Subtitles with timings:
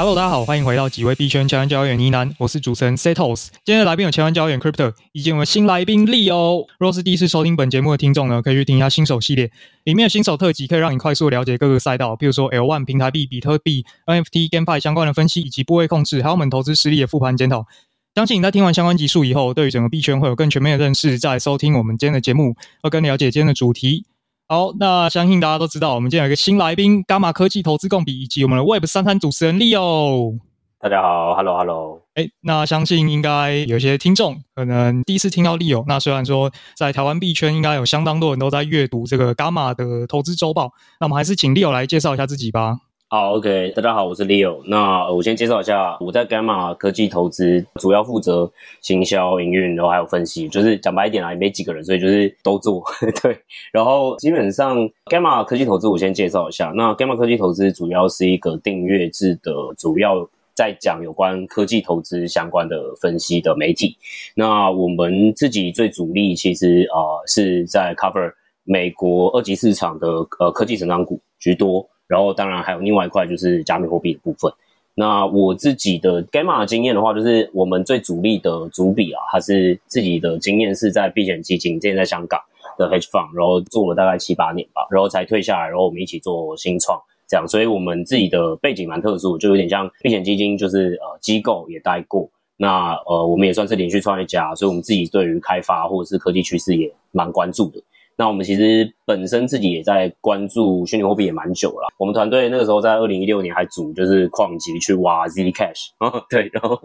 [0.00, 3.48] Hello，大家好，欢迎回到几位币圈千万交易员呢喃，我是主持人 Setos。
[3.66, 6.64] 今天的来宾有千万交易员 Crypto，以及我们新来宾 Leo。
[6.78, 9.50] 若是第一次收听本节目的听众呢，可以去听一下新手系列，
[9.84, 17.66] 里面的新手特辑可以让你快速了解各个赛道，譬如说 L1 平台币、比特币、NFT、GameFi 相关的分析，以及部位控制，还有我们投资实力的复盘检讨。
[18.14, 21.18] 相信你在听完相关集数以后，对于整个币圈会有更全面的认识。
[21.18, 24.06] 再收听我们今天的节目，会更了解今天的主题。
[24.52, 30.40] 好，那相信大家都知道，我们今天有一个新来宾，伽马科技投资共比，以及我们的 Web 三三主持人 Leo。
[30.80, 32.02] 大家好，Hello Hello。
[32.14, 35.84] 哎，那相信应该有些听众可能第一次听到 Leo。
[35.86, 42.76] 那虽然说在台湾币圈应该有相当多人都在阅读这个伽马的投资周报，那我们还是请 Leo 来介绍一下自己吧。
[43.12, 44.62] 好，OK，大家好，我是 Leo。
[44.66, 48.48] 那我先介绍一下，我在 Gamma 科技投资主要负责
[48.82, 52.80] 行销、营运，然后还有分析，就是讲白一点啦，也没几个人，所以就是都做。
[53.20, 53.36] 对，
[53.72, 56.72] 然后基本上，Gamma 科技投资我先介绍一下。
[56.76, 63.96] 那 Gamma 科技投资主要是一个订阅制的，主要在讲有关科技投资相关的分析的媒体。
[64.36, 70.06] 那我们自己最主力其实啊、呃、是在 cover 美国二级市场的
[70.38, 71.89] 呃科技成长股居多。
[72.10, 74.52] 然后，当然还有另外一块就是加密货币的部分。
[74.96, 82.40] 那我自己的 Gamma 的经验的话，就是我们最主力的主笔啊，他是自己的经验是在避险基金，之前在香港
[82.76, 87.46] 的 Hedge Fund，然后做了大概七八年吧，然后才退下来，然后我们一起做新创这样。
[87.46, 92.28] 所以我们自己的背景蛮特殊，就有点像避险基金，就是呃机构也待过。
[92.56, 97.80] 那呃，我们也算是连续创业家，所以我们自己对于开发或者是科技趋势也蛮关注的。
[98.20, 101.88] 那我们其实本身自己也在关注虚拟货币也蛮久了。
[101.96, 105.88] 我们团队那个时候在二零一六年还组就是矿机去挖 Zcash，
[106.28, 106.78] 对，然后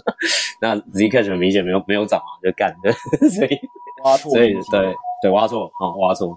[0.62, 2.90] 那 Zcash 很明显没有没有涨啊，就干的，
[3.28, 3.60] 所以
[4.06, 6.34] 挖错，所以对对挖错啊挖错，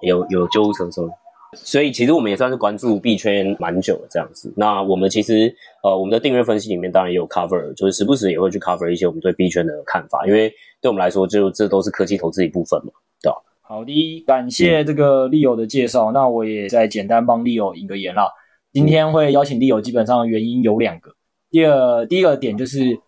[0.00, 1.10] 有有救护车收。
[1.52, 4.50] 所以其实我们也算是关注币圈蛮久的这样子。
[4.56, 10.48] 那我们其实呃我们的订阅分析里面当然也有 cover，就是时不时也会去 cover 一些我们对币圈的看法，因为
[10.80, 12.90] 对我们来说就这都是科技投资一部分嘛，
[13.20, 13.36] 对吧？
[13.68, 16.10] 好的，感谢这个利友的介绍。
[16.10, 18.26] 那我也再简单帮利友引个言啦。
[18.72, 21.10] 今天会邀请利友基本上原因有两个。
[21.50, 22.98] 第二，第一个点就是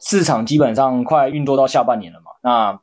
[0.00, 2.32] 市场基本上快运作到下半年了嘛。
[2.42, 2.80] 那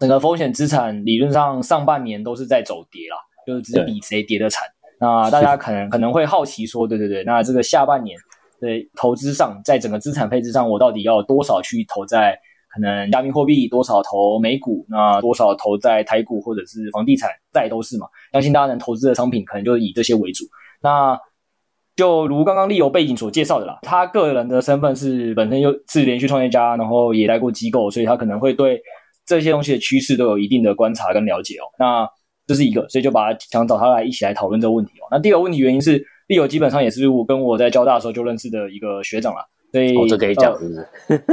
[0.00, 3.16] 整个风险资产理论上上半年都是在走跌啦，
[3.46, 4.68] 就是只是比谁跌得惨。
[4.98, 8.18] 那大家可能 可能会好奇说，对对对，那这个下半年
[8.58, 12.36] 的投资上，在整个资产配置上，我到底要多少去投在？
[12.76, 18.06] 可能加密货币多少投美股，那多少投在台股或者是房地产，再都是嘛。
[18.32, 20.44] 相信大家能投资的商品，可能就是以这些为主。
[20.82, 21.18] 那
[21.96, 28.78] 就如刚刚 Leo 背景所介绍的啦，他个人的身份是本身又是连续创业家，然后也待过机构，所以他可能会对
[29.24, 31.64] 这些东西的趋势都有一定的观察跟了解哦。
[31.78, 32.06] 那
[32.46, 35.08] 这是一个，所以就把他想找他来一起来讨论这个问题哦。
[35.10, 40.86] 那第二个问题原因是 Leo 基本上也是我跟我在交大的时候就认识的一个学长啦，所以、哦、这可以讲是不是？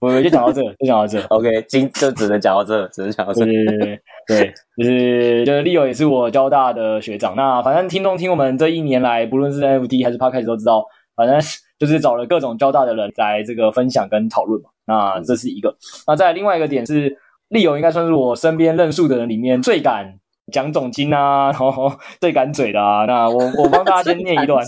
[0.00, 1.20] 我们就讲到这，就讲到这。
[1.26, 3.44] OK，今就只能讲到这，只能讲到这。
[3.44, 7.36] 对对对对，就是就是 Leo 也是我交大的学长。
[7.36, 10.82] 那反正听众听我们这一年来，不论是 NFT 还是 Podcast 都知道，
[11.14, 11.38] 反正
[11.78, 14.70] 就是找了各种交大的人来这个分享跟讨论嘛。
[14.86, 15.76] 那这是一个。
[16.06, 17.14] 那再另外一个点是
[17.50, 20.18] ，Leo 应该算是我身边认识的人里面最敢
[20.50, 23.04] 讲总经啊，然后最敢嘴的啊。
[23.04, 24.64] 那我我帮大家先念一段。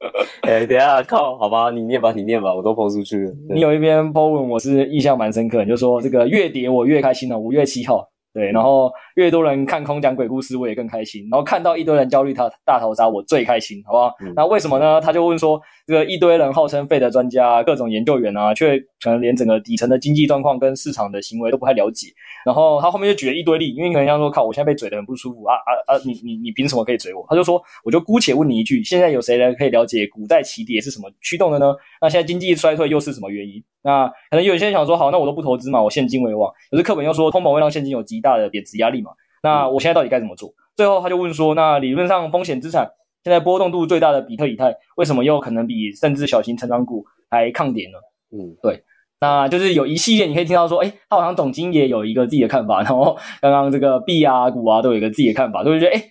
[0.42, 3.32] 哎、等一下靠，好吧，你念吧，你念吧，我都抛出去了。
[3.50, 7.38] 你有一篇 po 文，我是印象蛮深刻，你就说这个越点我越开心了。
[7.38, 8.08] 五月七号。
[8.34, 11.26] 对，然后越多人看空讲鬼故事，我也更开心。
[11.30, 14.14] 然后看到一堆人焦虑他大逃杀，我最开心，好不好？
[14.20, 15.00] 嗯、那为什么呢？
[15.00, 22.08] 他就问说，这个一堆人号称费的专家、各种研究员啊，却可能连整个底层的经济状况跟市场的行为都不太了解。
[22.44, 26.00] 然后他后面就举了一堆例，因为可能像说，靠，我现在被嘴的很不舒服啊啊啊！
[26.04, 27.26] 你你你凭什么可以嘴我？
[27.28, 31.74] 他就说，我就姑且问你一句，现在有谁来可以了解古代起跌是什么驱动的呢？
[32.00, 33.62] 那现在经济衰退又是什么原因？
[33.82, 36.52] 那可能有些人想说，好，那我都不投资嘛，我现金为王。
[36.70, 39.12] 可是课本又说，通膨会让现金有极大的贬值压力嘛。
[39.42, 40.52] 那我现在到底该怎么做？
[40.76, 42.88] 最后他就问说，那理论上风险资产
[43.24, 47.98] 现在波动度最大的比特以太，为什么又可能比甚至小型成长股还抗跌呢？
[48.30, 48.82] 嗯，对，
[49.20, 56.04] 那就是有一系列你可以听到说，诶，他好像总经也有一个自己的看法，然后刚刚这个币啊股啊都有一个自己的看法，都会觉得诶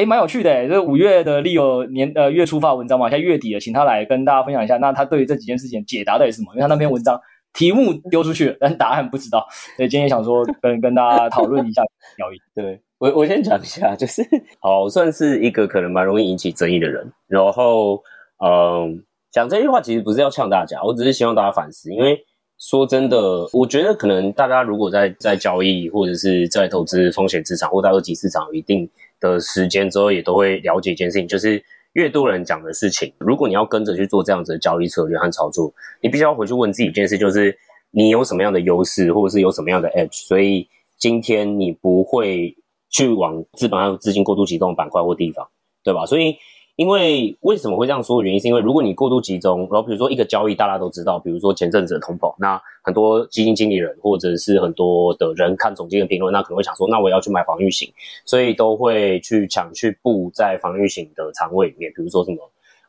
[0.00, 4.78] 诶，蛮有趣的诶，这五月的 Leo 年呃月初发文章嘛，现在月底了，请他来跟大家分享一下。
[4.78, 6.52] 那他对于这几件事情解答的是什么？
[6.54, 7.20] 因为他那篇文章
[7.52, 9.46] 题目丢出去了，但答案不知道。
[9.76, 11.82] 所以今天想说跟跟大家讨论一下
[12.16, 12.38] 交易。
[12.56, 14.22] 对我我先讲一下，就是
[14.58, 17.12] 好算是一个可能蛮容易引起争议的人。
[17.28, 18.02] 然后
[18.42, 21.92] 嗯，讲这句话其实不是要呛大家，我只是希望大家反思。
[21.92, 22.18] 因为
[22.58, 28.88] 说真的，我觉得可能大家如果在在交易或者是在投资风险资产或在二级市场一定
[29.20, 31.62] 的时间之后，也都会了解一件事情，就是
[31.92, 37.56] 越多人讲的事情，如果你要跟着去做这样子的交易策略和操作，你必须要回去问自己一件事，就是
[37.90, 40.68] 你有什么样的优势，或者是有什么样的 edge，所以
[40.98, 42.56] 今天你不会
[42.88, 45.46] 去往资本上资金过度集中的板块或地方，
[45.84, 46.06] 对吧？
[46.06, 46.36] 所以。
[46.76, 57.92] 因为为什么会这样说的原因，是因为如果你过度集中，然后比如说一个交易大家都知道，比如说前阵子的通膨，那很多基金经理人或者是很多的人看总经的评论，那可能会想说，那我要去买防御型，
[58.24, 62.38] 所以都会去抢去布在防御型的仓位里面，比如说什么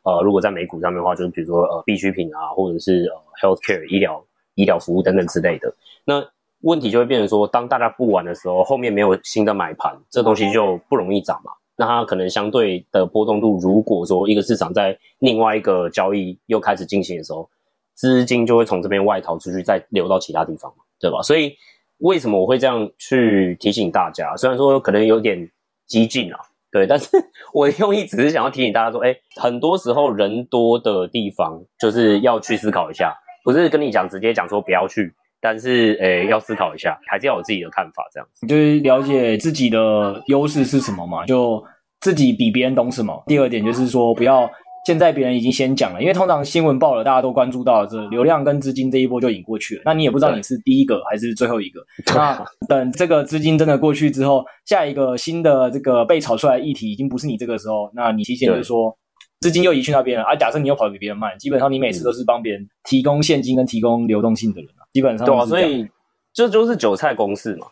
[0.04, 4.24] 呃，如果在美股上面的话，就是比如说呃必需品啊，或者是呃 healthcare 医疗
[4.54, 5.72] 医疗服务等等之类的，
[6.04, 6.24] 那
[6.62, 11.52] 问题就会变成说，当大家布完的时候，后面没有新的买盘，这东西就不容易涨嘛。
[11.82, 17.50] 那它可能相对的波动度，如果说一个市场在另外一个交易又开始进行的时候，
[17.92, 21.20] 资金就会从这边外逃出去，再流到其他地方，对吧？
[21.22, 21.56] 所以
[21.98, 24.36] 为什么我会这样去提醒大家？
[24.36, 25.50] 虽然说可能有点
[25.88, 26.38] 激进啊，
[26.70, 27.08] 对，但是
[27.52, 33.12] 我的用意只是想要提醒大家说，哎，很多时候人多的地方就是要去思考一下，
[33.42, 35.12] 不是跟你讲直接讲说不要去。
[35.42, 38.46] 但是，诶，要思考一下，还是要有自己的看法，这样子。
[38.46, 41.60] 就是了解自己的优势是什么嘛，就
[42.00, 43.20] 自己比别人懂什么。
[43.26, 44.48] 第二点就是说，不要
[44.86, 49.82] 现在别人已经先讲了，因为通常新闻报了，大家都关注到了这流量跟资金这一波就引过去了。
[49.84, 51.80] 那你也不知道你是第一个还是最后一个。
[52.14, 58.96] 那等这个资金真的过去之后，下一个新的这个被炒出来的议题已经不是你这个时候，那你提前就说。
[59.42, 60.36] 资金又移去那边了啊！
[60.36, 65.88] 假设你又跑得比别人慢，基本上你每次都是帮别人提供现金跟提供流动性的人啊，基本上对啊，所以
[66.32, 67.66] 这就是韭菜公式嘛，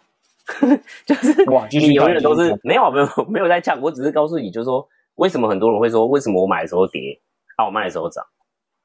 [1.06, 7.18] 就是 哇，你永远都是没有没有没有在讲，我只是告诉你，就是说为什么很多人会说，为什么我买的时候跌，
[7.56, 8.24] 啊我卖的时候涨，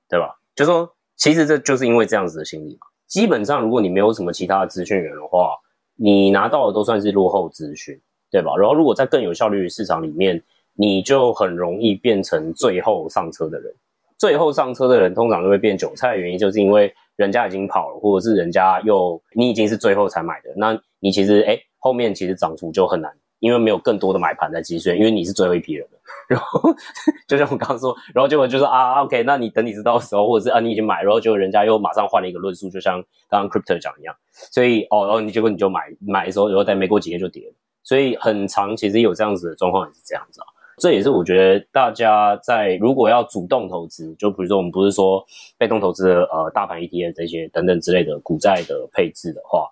[0.07, 0.37] 对吧？
[0.55, 2.87] 就是说其实这就是因为这样子的心理嘛。
[3.07, 5.49] 基本上如果你没有什么其他的资讯源的话，
[5.95, 7.99] 你拿到的都算是落后资讯，
[8.29, 8.55] 对吧？
[8.57, 10.39] 然后如果在更有效率的市场里面。
[10.75, 13.73] 你就很容易变成最后上车的人，
[14.17, 25.99] 最后上车的人通常都会变韭菜的原因，就是因为人家已经跑了，或者是人家又你已经是最后才买的，那你其实诶后面其实涨幅就很难，因为没有更多的买盘在积水，因为你是最后一批人了。
[26.27, 26.61] 然后
[27.27, 34.15] 就像我刚刚说，然后结果就说啊，OK，那你等你知道的时候，或者是啊你已经买，然后结果人家又马上换了一个论述，就像刚刚 Crypto 讲一样，
[34.51, 40.47] 所以哦，然后你结果你就买买的时候，然后再没过几天就跌了，所以很长其实有这样子的状况也是这样子啊。
[40.77, 45.25] 这也是我觉得大家在如果要主动投资，就比如说我们不是说
[45.57, 49.69] 被动投资的呃大盘 ETF 这些等等之类的股债的配置的话，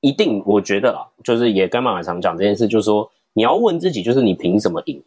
[0.00, 5.00] 一定我觉得啊，就是也跟马很常讲这件事，就是说你要问自己，就是你凭什么赢，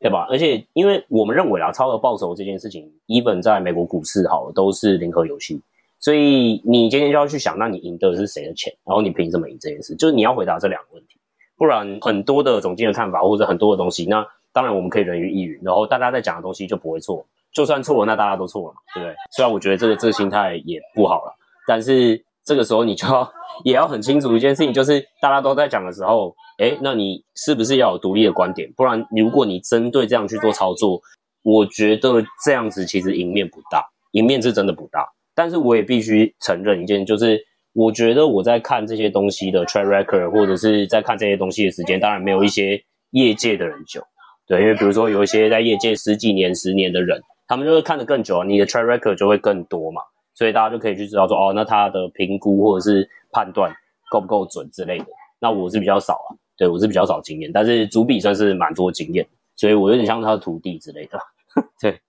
[0.00, 0.26] 对吧？
[0.30, 5.60] 而且因为我们认为啊，超额报酬这件事情，even 在美国股市好都是零和游戏，
[6.00, 9.94] 所以你今天就要去想，那你赢的是谁的钱，然后你凭什么赢这件事？
[9.96, 11.20] 就是你要回答这两个问题，
[11.58, 14.26] 不然很多的总经的看法或者很多的东西，那。
[14.56, 17.26] 当然，我们可以人云亦云，然后大家在讲的东西就不会错。
[17.52, 19.14] 就算错了，那大家都错了嘛，对不对？
[19.36, 21.36] 虽然我觉得这个这个心态也不好了，
[21.66, 23.30] 但是这个时候你就要
[23.64, 28.72] 也要很清楚一件事情，就是大家都在讲的时候，诶，那你是不是要有独立的观点？
[28.74, 30.98] 不然，如果你针对这样去做操作，
[31.42, 35.06] 我觉得这样子其实赢面不大，赢面是真的不大。
[35.34, 37.38] 但是我也必须承认一件，就是
[37.74, 44.02] 我觉得我在看这些东西的 track record，或者是在看这些东西的时间，当然没有一些业界的人久。
[44.46, 50.00] 对，因为比如说有一些在业界十几年、十年的人，他们就会看得更久，你的 track record 就会更多嘛，
[50.34, 53.74] 所以大家就可以去知道说，哦，那他的评估或者是判断
[54.08, 55.06] 够不够准之类的。
[55.40, 59.26] 那我是比较少啊，对，我是比较少经验，但是主笔算是蛮多经验，
[59.56, 61.18] 所以我有点像他的徒弟之类的。
[61.82, 62.00] 对，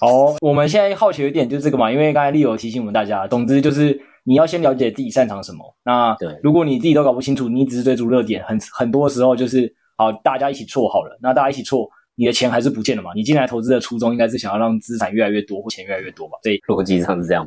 [0.00, 5.76] 好，我们现在好奇的一点就是这个嘛，因为刚才 Leo 提醒我们大家，总之就是你要先了解自己擅长什么。
[5.84, 9.74] 那对，如果你自己都搞不清楚，你只是追逐热点，很很多时候就是。
[10.00, 11.14] 好，大家一起错好了。
[11.20, 13.10] 那大家一起错，你的钱还是不见了嘛？
[13.14, 16.38] 你进来投资的初衷应该是想要让资产越来越多，或钱越来越多吧？
[16.42, 17.46] 所以逻辑上是这样。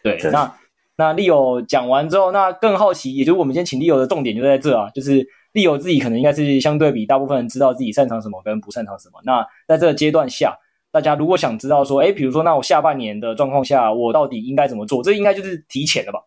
[0.00, 0.54] 对，对那
[0.96, 9.20] 那利友讲完之后，那更好奇，也就是我们今天请 Leo 的重点就在这啊，就是 Leo 自己可能应该是相对比大部分人知道自己擅长什么跟不擅长什么。
[9.24, 10.56] 那在这个阶段下，
[10.92, 15.02] 大家如果想知道说，诶，比如说，那我下半年的状况下，我到底应该怎么做？
[15.02, 16.20] 这应该就是提前了吧？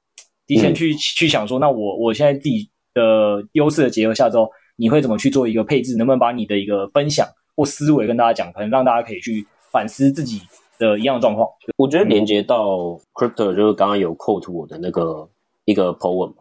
[0.47, 4.51] 提前去、嗯、去想说，那我我现在自己的优势的结合下之后。
[4.81, 5.95] 你会怎么去做一个配置？
[5.95, 8.51] 能不能把你的一个分享或思维跟大家讲？
[8.51, 10.41] 可能让大家可以去反思自己
[10.79, 11.47] 的一样的状况。
[11.77, 15.29] 我觉得连接到 crypto 就是刚刚有 quote 我的那个
[15.65, 16.37] 一个 po 文嘛，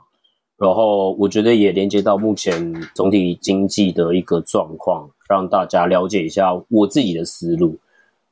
[0.57, 7.77] 然后我觉得也连接到目前总体经济的一个状况，让大家了解一下我自己的思路。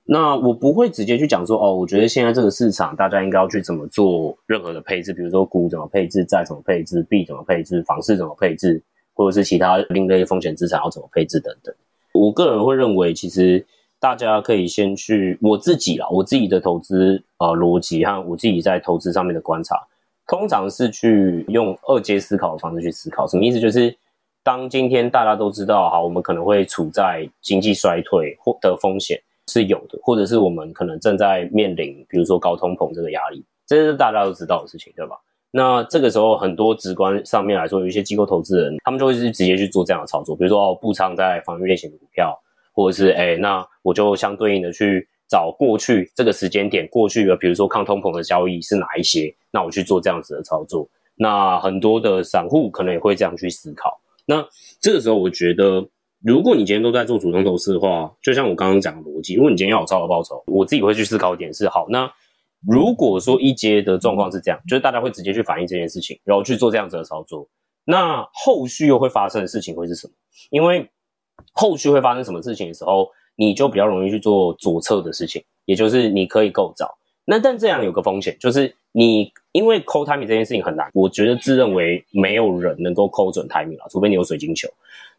[0.05, 8.83] 那我不会直接去讲说哦，我觉得现在这个市场大家应该要去怎么做任何的配置，比如说股怎么配置，债怎么配置，币怎么配置，房市怎么配置。
[9.19, 11.75] 或者是其他另类风险资产要怎么配置等等，
[12.15, 13.67] 我个人会认为，其实
[13.99, 19.75] 大家可以先去我自己啦，我自己的投资呃逻辑和我自己在投资上面的观察，
[20.29, 23.27] 通常是去用二阶思考的方式去思考。
[23.27, 23.59] 什么意思？
[23.59, 23.93] 就是
[24.45, 35.17] 当今天大家都知道，好，我们可能会处在经济衰退或的风险是有的，或者是我们可能正在面临，比如说高通膨这个压力，这是大家都知道的事情，对吧？
[35.51, 42.39] 那这个时候，很多直观上面来说，有一些机构投资人，他们就会是直接去做这样的操作，比如说哦，布仓在防御类型的股票，
[42.75, 50.87] 或者是哎，那我就相对应的去找过去这个时间点过去的，比如说抗通膨的交易是哪一些，那我去做这样子的操作。
[51.17, 53.99] 那很多的散户可能也会这样去思考。
[54.27, 54.47] 那
[54.83, 55.89] 这个时候，我觉得，
[56.23, 62.13] 如果你今天都在做主动投资的话，就像我刚刚讲的逻辑，如果你今天要有超额报酬，我自己会去思考一点是好那。
[62.67, 67.49] 如果说一阶的状况是这样，就是大家会直接去反映这件事情，然后去做这样子的操作，
[67.85, 70.13] 那后续又会发生的事情会是什么？
[70.51, 70.89] 因为
[71.53, 76.99] 后续会发生什么事情的时候，你就比较容易去做左侧的事情，也就是你可以构造。
[77.25, 84.69] 那但这样有个风险，就是你因为抠 timing 这件事情很难，我觉得自认为没有人能够抠准 timing 了，除非你有水晶球。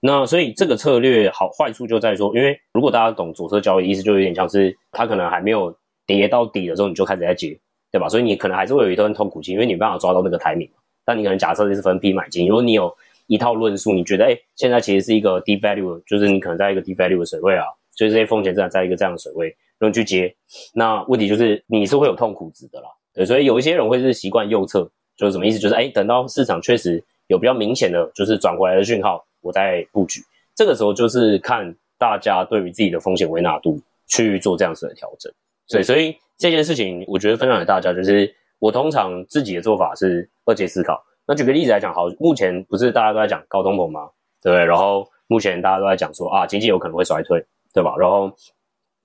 [0.02, 5.74] 那所以这个策略好坏处就在说，因为如果大家懂左侧交易，意思就有点像是他可能还没有。
[6.18, 7.58] 跌到底的时候，你就开始在接，
[7.92, 8.10] 对吧？
[8.10, 10.70] 所以你可能还是会有一段痛苦期，因为你没办法抓到那个 timing。
[11.06, 12.92] 但你可能假设是分批买进，如果你有
[13.28, 20.36] 一套论述，你觉得，哎，现在其实是一个 deep value，就是你可能在一个 deep value 的水位啊，所以这些风险资产在一个这样的水位，然后去接，
[20.74, 22.88] 那问题就是你是会有痛苦值的啦。
[23.14, 25.60] 对，所以有一些人会是习惯右侧，就是什么意思？
[25.60, 30.22] 就是哎，等到市场确实有比较明显的就是转回来的讯号，我再布局。
[30.56, 35.32] 这个时候就是看大家对于自己的风险维纳度去做这样子的调整。
[35.70, 41.00] 对，所以这件事情，我觉得分享给大家，就是我通常自己的做法是二阶思考。
[41.28, 44.10] 那举个例子来讲，好，目前不是大家都在讲高通膨吗？
[44.42, 44.66] 对不对？
[44.66, 47.94] 然后目前大家都在讲说啊，经济有可能会衰退，对吧？
[48.00, 48.32] 然后，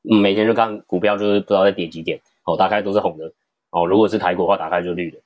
[0.02, 3.30] 每天就看股票，就是不知道在跌几点，哦，打开都是红的，
[3.70, 5.18] 哦，如果是台股的话，打开就绿的，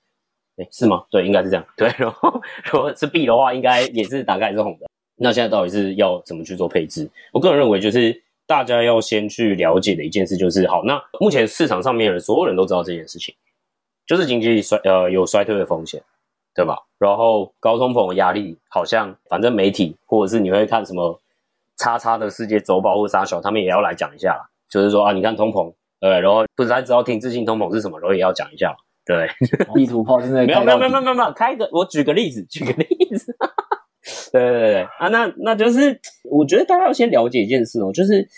[0.57, 1.05] 诶，是吗？
[1.09, 1.65] 对，应该是这样。
[1.77, 4.89] 对，然后如果是币的话，应该也是打开也是红的。
[5.15, 7.09] 那现在到底是要怎么去做配置？
[7.33, 8.21] 我个人认为就是。
[8.49, 13.35] 大家要先去了解的一件事就是，好，那目前市场上面的人，所有人都知道这件事情，
[14.07, 16.03] 就是经济衰呃有衰退的风险，
[16.55, 16.79] 对吧？
[16.99, 21.21] 然后高通膨的压力，好像反正媒体或者是你会看什么
[21.77, 28.75] 叉叉的世界周报或啥小，他们也要来讲一下，就是说啊，你看通膨，呃，然后不是还知道停滞性通膨是什么，然后也要讲一下，
[29.05, 29.29] 对，
[29.75, 33.37] 地图炮现在没有没有没有没有没有开个，我举个例子，举个例子。
[34.33, 38.29] 对对对啊，那那就是我觉得大家要先了解一件事哦，就是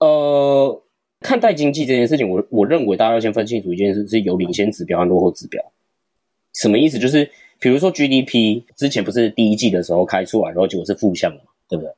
[0.00, 0.82] 呃，
[1.20, 5.62] 看待经济这件事情，我我认为大家要先分清楚一件事，是有领先指标和落后指标。
[6.54, 6.98] 什么意思？
[6.98, 11.92] 就是比如说 GDP 之前不是第一季的时候开出来，然后结果是负向的嘛，对不对？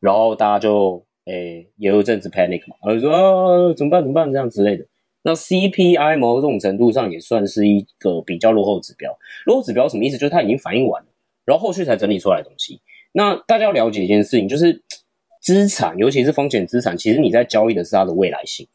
[0.00, 3.12] 然后大家就诶也有一阵子 panic 嘛，然后就说
[3.68, 4.86] 啊怎么办怎么办这样之类的。
[5.22, 9.14] 那 CPI 某种程度上也算是一个比较落后指标。
[9.44, 10.16] 落后指标什么意思？
[10.16, 11.08] 就是它已经反应完了。
[11.50, 12.80] 然后后续才整理出来的东西。
[13.10, 14.80] 那大家要了解一件事情，就是
[15.42, 18.68] 资产，尤其是风险资产，其实你在交易的是它的未来性，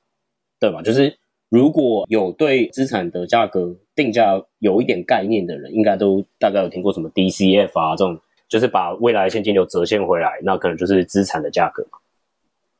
[0.60, 0.82] 对吧？
[0.82, 1.18] 就是
[1.48, 12.00] 如果有对资产的价格定价有一点概念的人，应该都大概有听过什么 DCF 啊这种，就是把未来现金流折现回来，那可能就是资产的价格嘛。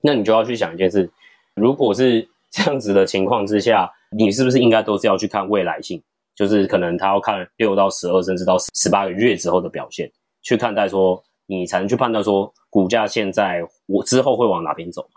[0.02, 1.10] 那你就要去想一件事，
[1.56, 6.04] 如果是这样子的情况之下，你是不是应该都是要去看未来性？
[6.36, 10.12] 就是可能他要看六到十二，甚至到十八个月之后的表现，
[10.42, 15.08] 去看待说，你才能去判断说，股价现在我之后会往哪边走。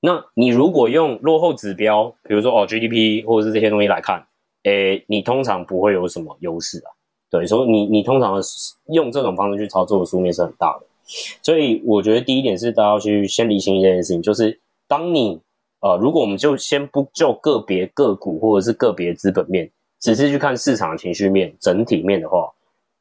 [0.00, 4.24] 那你如果用落后指标，比如说哦 GDP 或者是这些东西来看，
[4.62, 6.88] 诶，你通常不会有什么优势啊。
[7.28, 8.40] 对，所以你你通常
[8.92, 10.86] 用这种方式去操作的输面是很大的。
[11.42, 15.40] 所以我觉得第一点是大家要去先理清一件事情，就是当你
[15.80, 19.70] 呃，如果我们就先不就个别个股或者是个别资本面。
[20.00, 22.50] 只是去看市场情绪面、整体面的话，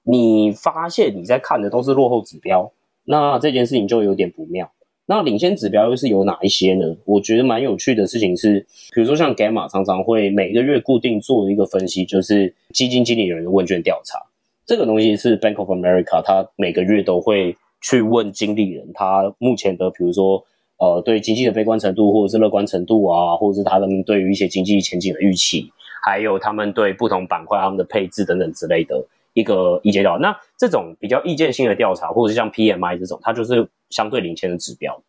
[0.03, 2.71] 你发现你在看的都是落后指标，
[3.05, 4.69] 那这件事情就有点不妙。
[5.05, 6.95] 那领先指标又是有哪一些呢？
[7.05, 8.59] 我觉得蛮有趣的事情是，
[8.93, 14.19] 比如说像 Gamma 常常会每个月固定做一个分析，就是基金经理人的问卷调查。
[14.67, 20.45] 这个东西是 Bank of America，他每个月都会去问经理人，他目前的比如说
[20.77, 25.71] 呃对经济的悲观程度，或者是乐观程度啊，或者是他们对于一些经济前景的预期。
[26.03, 35.01] 还有他们对不同板块他们的配置等等之类的一个意见调查，那这种比较意见性的调查，或者是像 PMI 这种，它就是相对领先的指标。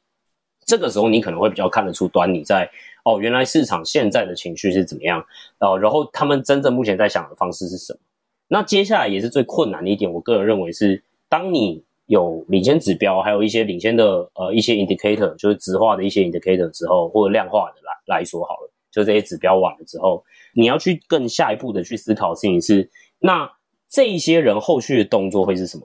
[0.67, 2.71] 这个时候你可能会比较看得出端倪在
[3.05, 5.25] 哦，原来市场现在的情绪是怎么样，
[5.59, 7.99] 哦，然后他们真正目前在想的方式是什么。
[8.47, 20.23] 那接下来也是最困难的一点，我个人认为是，当你有领先指标，还有一些领先的呃一些 indicator，就是质化的一些 indicator 之后，或者量化的来来说好了，就这些指标完了之后，
[20.55, 23.51] 你要去更下一步的去思考的事情是，那
[23.89, 25.85] 这一些人后续的动作会是什么？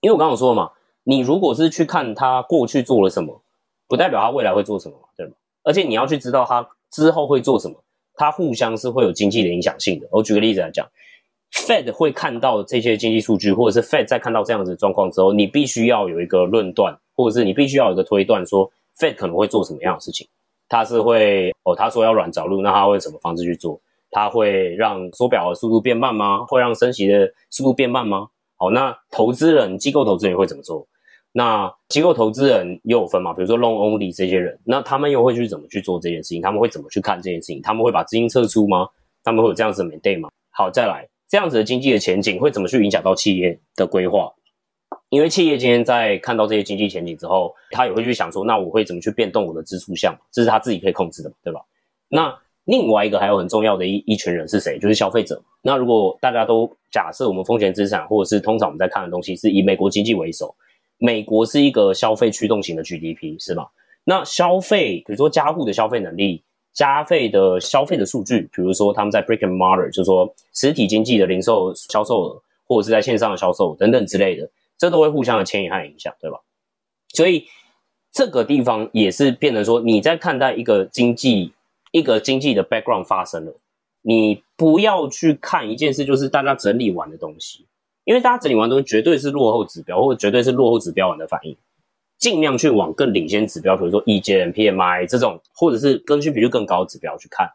[0.00, 0.72] 因为我刚刚说了嘛，
[1.04, 3.42] 你如果是去看他过去做了什么，
[3.88, 5.32] 不代表他未来会做什么，对吗？
[5.62, 7.82] 而且你要去知道他之后会做什么，
[8.14, 10.08] 他互相是会有经济的影响性的。
[10.10, 10.88] 我举个例子来讲。
[11.52, 20.26] Fed 会看到这些经济数据，或者是 Fed 在看到这样子的状况之后，你必须要有一个论断，或者是你必须要有一个推断，说 Fed 可能会做什么样的事情。
[20.68, 23.80] 他是会哦，他说要软着陆，那他会什么方式去做？
[24.10, 26.44] 他会让缩表的速度变慢吗？
[26.46, 28.28] 会让升息的速度变慢吗？
[28.56, 30.86] 好，那投资人、机构投资人会怎么做？
[31.32, 33.34] 那机构投资人又有分嘛？
[33.34, 36.40] 比如说 Long Only 这些人，那他们又会去怎么去做这件事情？
[36.40, 37.60] 他们会怎么去看这件事情？
[37.60, 38.88] 他们会把资金撤出吗？
[39.22, 40.30] 他们会有这样子的 mandate 吗？
[40.50, 41.06] 好，再来。
[41.28, 44.32] 这样子的经济的前景会怎么去影响到企业的规划？
[45.08, 50.16] 因为企业今天在看到这些经济前景之后，他也会去想说，那我会怎么去变动我的支出项？
[50.32, 51.60] 这是他自己可以控制的，对吧？
[52.08, 54.78] 那另外一个还有很重要的一一群人是谁？
[54.78, 55.40] 就是消费者。
[55.62, 60.54] 那如果大家都假设我们风险资产，或者是通常我们在看的东西是以美国经济为首，
[60.98, 63.66] 美国是一个消费驱动型的 GDP 是吗？
[64.04, 66.42] 那消费，比如说家户的消费能力。
[66.72, 74.46] 加费的消费的数据，比如说他们在 brick and mortar，就是说实体经济的零售销售额，或者是在线上的销售等等之类的，
[74.78, 76.40] 这都会互相的牵引和影响，对吧？
[77.08, 77.46] 所以
[78.12, 81.52] 这个地方也是变成说，你在看待一个经济
[81.92, 83.54] 一个经济的 background 发生了，
[84.02, 87.66] 你不要去看一件事，就是大家整理完的东西，
[88.04, 91.56] 因为大家整理完的东西绝对是落后指标，或者绝对是落后指标完的反应。
[92.18, 97.46] 尽量去往更领先指标，比如说意见、PMI 这种，或者是更新频率更高的指标去看。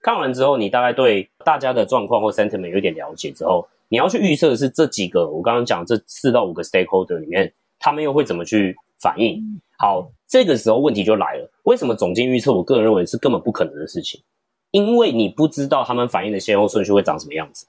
[0.00, 9.40] 看完之后，你大概对大家的状况或 sentiment 有点了解之后，你要去预测的是这几个我刚刚讲这四到五个 stakeholder 里面，他们又会怎么去反应。
[9.78, 12.52] 好，这个时候问题就来了，为什么总经预测？
[12.52, 14.22] 我个人认为是根本不可能的事情，
[14.70, 17.66] 因为你不知道他们反应的先后顺序会长什么样子。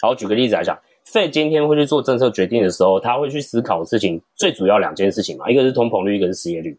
[0.00, 0.78] 好，举个例子来讲。
[1.10, 6.78] Fed 今天会去做政策决定的时候，他会去思考的事情，最主要两件事情嘛，一个是通膨率，一个是失业率。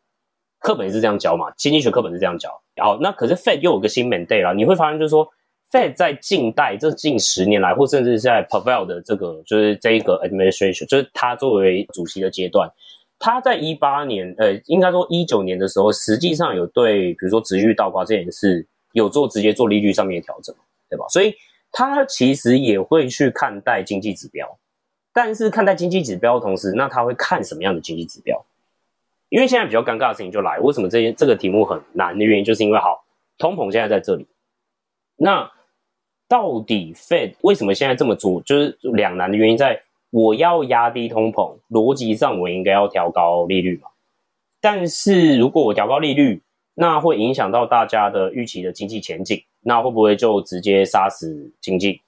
[0.59, 2.47] 课本也是这样教嘛，经济学课本是这样教。
[2.79, 5.27] 好，那可是 Fed 又有个新 mandate 啦，你会发现就是说
[5.71, 12.69] ，Fed 在近代这近十年来，或甚至在 Pavel 的这个就是这一个 administration，就是他作为主席的阶段，
[13.17, 20.55] 他在一八年，呃，应该说一九年的时候，实际上有对，比如说持续倒挂这件事，有做直接做利率上面的调整，
[20.89, 21.05] 对吧？
[21.09, 21.33] 所以。
[21.71, 24.57] 他其实也会去看待经济指标，
[25.13, 28.43] 但是看待经济指标的同时，那他会看什么样的经济指标？
[29.29, 33.05] 因为现在比较尴尬的事情就来，为什么这些这个题目很难的原因，就是因为好，
[33.37, 34.25] 通膨现在在这里，
[35.17, 35.51] 那
[36.29, 38.39] 到底 Fed 为什么现在这么做？
[38.43, 43.89] 就是两难的原因在，我要压低通膨，逻辑上我应该要调高利率嘛？
[44.61, 46.41] 但是如果我调高利率，
[46.75, 49.43] 那会影响到大家的预期的经济前景。
[49.61, 51.99] 那会不会就直接杀死经济？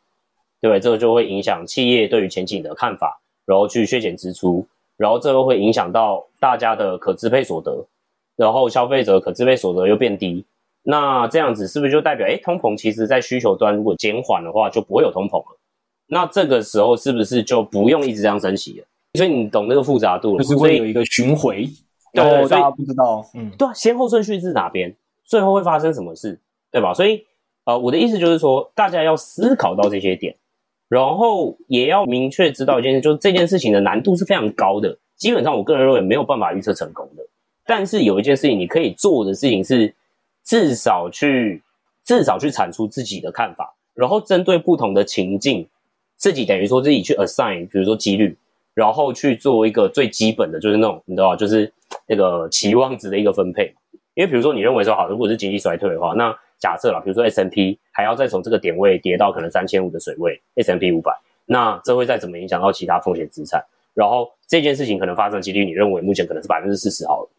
[0.62, 0.80] 对不对？
[0.80, 7.86] 这个就会影响企业对于前景的看法，然后去削减支出，然后这个会影响到大家的可支配所得，
[8.38, 10.46] 然后消费者可支配所得又变低。
[10.84, 15.58] 那这样子是不是就代表，诶，通膨其实在需求端如果减缓的话，就不会有通膨了？
[16.08, 18.86] 那这个时候是不是就不用一直这样升息了？
[19.14, 21.68] 所以你懂那个复杂度了，就是会有一个巡回。
[22.14, 24.96] 对，对，大家不知道，嗯，对啊，先后顺序是哪边？
[25.26, 26.40] 最后会发生什么事？
[26.72, 26.94] 对吧？
[26.94, 27.26] 所以。
[27.64, 30.36] 呃，我的意思就是说，大家要思考到这些点，
[30.90, 34.98] 然后也要明确知道一件事，就是这件事情的难度是非常高的。
[35.16, 37.24] 基本上，我个人认为没有办法预测成功的。
[37.68, 39.94] 但是有一件事情你可以做的事情是，
[40.44, 41.62] 至少去
[42.04, 45.68] 至少去产出自己的看法，然后针对不同的情境，
[46.18, 48.36] 自己等于说自己去 assign，比如说几率，
[48.74, 51.72] 然后去做一个最基本的，就是那种你知道，就是
[52.08, 53.74] 那个期望值的一个分配。
[54.14, 63.64] 因为比如说你认为说好，如果是经济衰退的话，那假设啦，比如说 S&P 还要再从这个点位跌到可能三千五的水位，S&P 五百，那这会再怎么影响到其他风险资产？
[63.94, 67.30] 然后这件事情可能发生几率，你认为目前可能是百分之四十好了，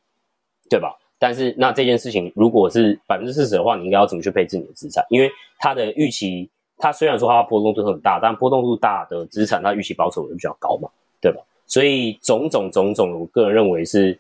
[0.69, 0.97] 对吧？
[1.23, 5.07] 但是那这件事情如果是百分之四十的话，你应该要怎么去配置你的资产？
[5.09, 5.31] 因为
[5.61, 10.89] 它的预期，它虽然说它波动度很大，但波动度大的资产，它预期报酬也比较高嘛，
[11.21, 11.41] 对吧？
[11.67, 14.19] 所以种种种种，我个人认为是，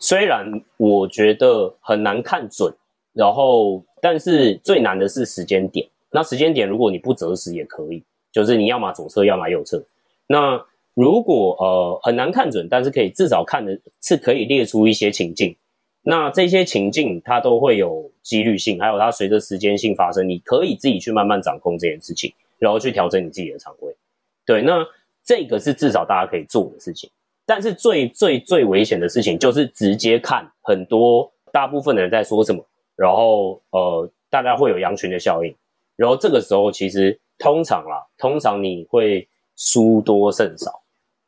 [0.00, 2.74] 虽然我觉得很难看准，
[3.12, 3.84] 然后。
[4.04, 5.88] 但是最难的是时间点。
[6.10, 9.82] 那时间点，如果你不择时也可以，就是你要么左侧，要么右侧。
[10.26, 15.56] 那如果呃很难看准，但是可以至少看的是可以列出一些情境。
[16.06, 23.94] 那这些情境它都会有几率性，还有它随着时间性发生，你可以自己去慢慢掌控这件事情，然后去调整你自己的仓位。
[24.44, 24.86] 对，那
[25.24, 27.10] 这个是至少大家可以做的事情。
[27.46, 32.64] 但是最最最危险的事情就是直接看很多大部分的人在说什么，
[32.96, 35.54] 然后呃，大家会有羊群的效应，
[35.96, 40.82] 然后这个时候其实通常啦，通常你会输多胜少，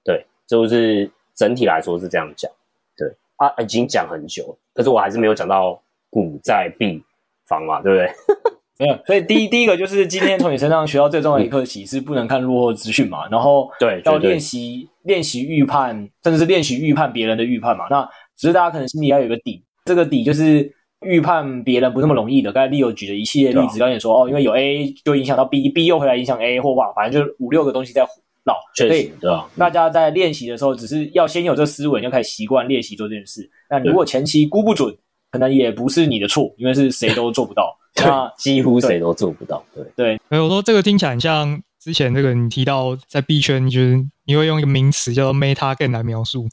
[0.05, 2.51] 对，就是整体来说是这样讲，
[2.97, 7.03] 对啊，已经讲很久了，可是我还是没有讲到股债币
[7.49, 8.11] 房嘛，对不对？
[8.79, 17.87] 没有，所以第一第一个就是今天从你身上学到最重要的一课，其实是不能看落后资讯嘛，然后对，要练习练习预判，甚至是练习预判别人的预判嘛。
[17.89, 22.53] 那只是大家可能心里要有个底，这个底就是预判别人不那么容易的。
[22.53, 28.07] 刚才 Leo 举的一系列例子，刚才说哦，因为有 A 就影响到 B，B 又回来影响 A 或哇，反正就是五六个东西在
[28.47, 28.57] 绕。
[28.75, 29.47] 确实，对啊。
[29.59, 33.51] 大家在练习的时候，只是要先有这个思维，就开始习惯练习做这件事。
[33.69, 34.97] 那如果前期估不准，
[35.31, 37.77] 可能也不是你的错，因为是谁都做不到。
[37.97, 40.21] 那几乎谁都做不到，对对。
[40.29, 46.47] 哎，我说这个听起来很像之前这个你提到在币圈，就是你会用一个名词叫做 meta game 来描述。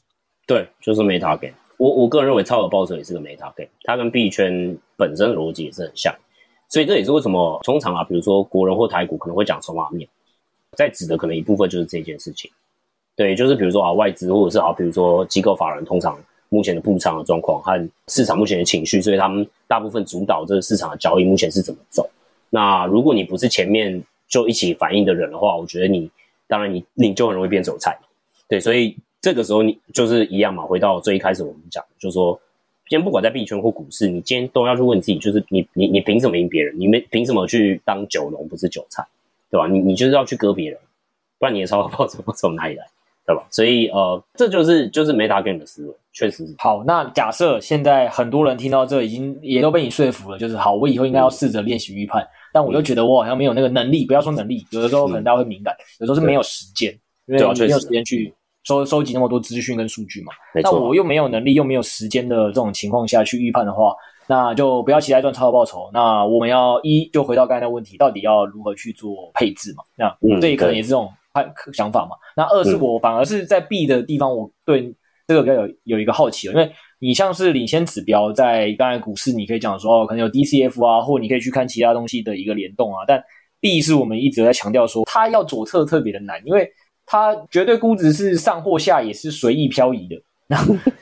[0.46, 1.52] 对，就是 meta game。
[1.76, 6.14] 我我个人认为超额报酬也是个 meta game，它跟币圈本身的逻辑也是很像。
[6.70, 10.08] 所以这也是为什么通常啊，比如说国人或台股可能会讲筹码面，
[10.74, 12.50] 在指的可能一部分就是这件事情。
[13.16, 16.18] 对，就是比如说啊外资或者是啊比如说机构法人通常。
[16.50, 22.08] 目前的布仓的状况和市场目前的情绪，所以他们大部分主导这个市场的交易目前是怎么走。
[22.48, 26.08] 那如果你不是前面就一起反应的人的话，我觉得你
[26.46, 27.98] 当然你你就很容易变韭菜。
[28.46, 30.62] 对，所以这个时候你就是一样嘛。
[30.62, 32.38] 回到最一开始我们讲，就是说，
[32.88, 36.78] 今天不管在币圈或股市，你今天都要去问自己，就是你你你凭什么赢别人？
[36.78, 39.04] 你没凭什么去当酒农不是韭菜，
[39.54, 39.68] 对吧？
[39.68, 40.78] 你你就是要去割别人，
[41.38, 42.84] 不然你的超额报酬从哪里来？
[43.24, 43.46] 对吧？
[43.50, 46.54] 所以呃，这就是就是 meta game 的思维，确实是。
[46.58, 52.20] 好，那假设现在很多人听到这已经也都被你说服了，就是好，我以后应该要试着练习预判。
[52.20, 56.92] 嗯、但我又觉得我好像没有那个能力，不要说能力，有的时候可能大家会敏感，有时候是没有时间，
[57.26, 60.32] 因为没有时间去收收集那么多资讯跟数据嘛。
[60.62, 63.94] 那我又没有能力，又没有时间的这种情况下去预判的话，
[64.26, 65.90] 那就不要期待赚超额报酬。
[65.92, 69.84] 那我们要一就回到刚才的问题，到底要如何去做配置嘛？
[69.96, 70.08] 那
[70.40, 71.10] 这、嗯、可能也是这种。
[71.72, 74.94] 想法嘛，那二是我反而是在 B 的地方，我对
[75.26, 83.20] 这个比较有有一个好奇了，因为你像是领先指标，在刚才股市你可以讲说哦，可能有 DCF 啊，或你可以去看其他东西的一个联动啊，但
[83.58, 86.70] B 是我们一直在强调说它要左侧特别的难，因为
[87.04, 90.14] 它绝对估值是上或下也是随意漂移的，
[90.46, 90.56] 那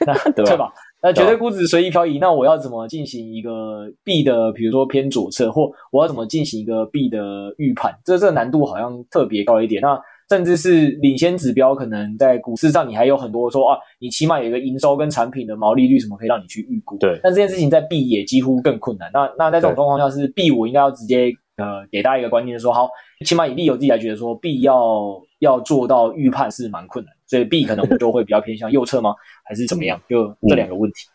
[0.07, 0.73] 那 对吧？
[1.03, 7.93] 那绝对估值随意漂移，那我要怎么进行一个 B 的，比如说偏左侧，或我要怎么进行一个 B 的预判？
[8.05, 10.01] 这这个难度好像特别高一点，那。
[10.31, 16.97] 甚至是领先指标，可能在股市上你还有很多说啊，你起码有一个营收跟产品的毛利率什么可以让你去预估。
[16.97, 19.11] 对，但这件事情在 B 也几乎更困难。
[19.13, 22.89] 那那在这种状况下，是 B 我应该要直接呃给大家一个观念说，好，
[23.27, 29.15] 起码以币友自己来觉得说，，B 要要做到预判是蛮困难，所以 B 可能我就会比较偏向右侧吗？
[29.43, 29.99] 还是怎么样？
[30.07, 31.09] 就这两个问题。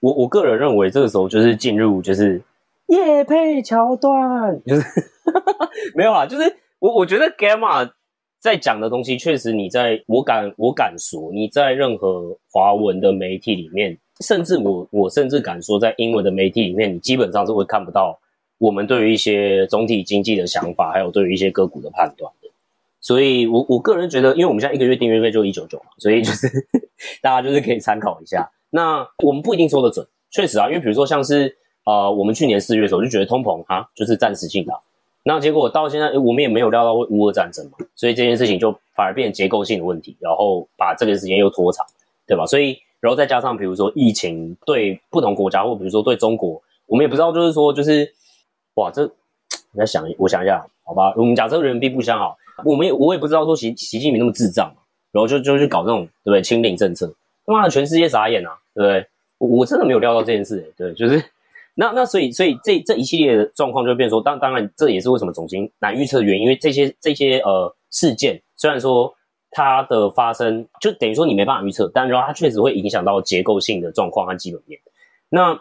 [0.00, 2.42] 我我个人认为这个时候就是进入就是
[2.88, 4.84] 夜配桥段，就是
[5.94, 7.88] 没有啊，就是我我觉得 Gamma。
[8.40, 18.18] 在讲的东西，确实你在我敢我敢说，你在任何华文的媒体里面，甚至我我甚至敢说，在英文的媒体里面，你基本上是会看不到
[18.58, 22.43] 我们对于一些总体经济的想法，还有对于一些个股的判断的。
[23.04, 26.48] 所以我，我个人觉得，因为我们现在一个月订阅费就一九九嘛，所以就是
[27.20, 28.50] 大家就是可以参考一下。
[28.70, 34.72] 那我们不一定说得准，确实啊，因为比如说像是呃，我们去年四月的时候就觉得通膨啊，就是暂时性的。
[35.22, 41.84] 那结果到现在，我们也没有料到会乌俄战争嘛，所以这件事情就反而变结构性的问题，然后把这个时间又拖长，
[42.26, 42.46] 对吧？
[42.46, 48.14] 所以，然后再加上比如说疫情对不同国家，或比如说对中国，我们也不知道，就是说，就是
[48.74, 49.02] 哇，这
[49.72, 54.72] 我在想，我想一下，好吧，我们假设人民币不相好， 我们也我也不知道说习习近平那么智障，
[55.12, 56.42] 然后就就去搞这种对不对？
[56.42, 57.12] 清零政策，
[57.46, 59.06] 他妈的全世界傻眼啊，对不对？
[59.38, 61.22] 我我真的没有料到这件事，欸，对，就是。
[61.76, 69.12] 那那所以所以这这一系列的状况就变说，当当然这也是为什么总经难预测的原因，因为这些这些呃事件虽然说
[69.50, 74.78] 它的发生就等于说你没办法预测，但然后它确实会影响到结构性的状况和基本面。
[75.28, 75.60] 那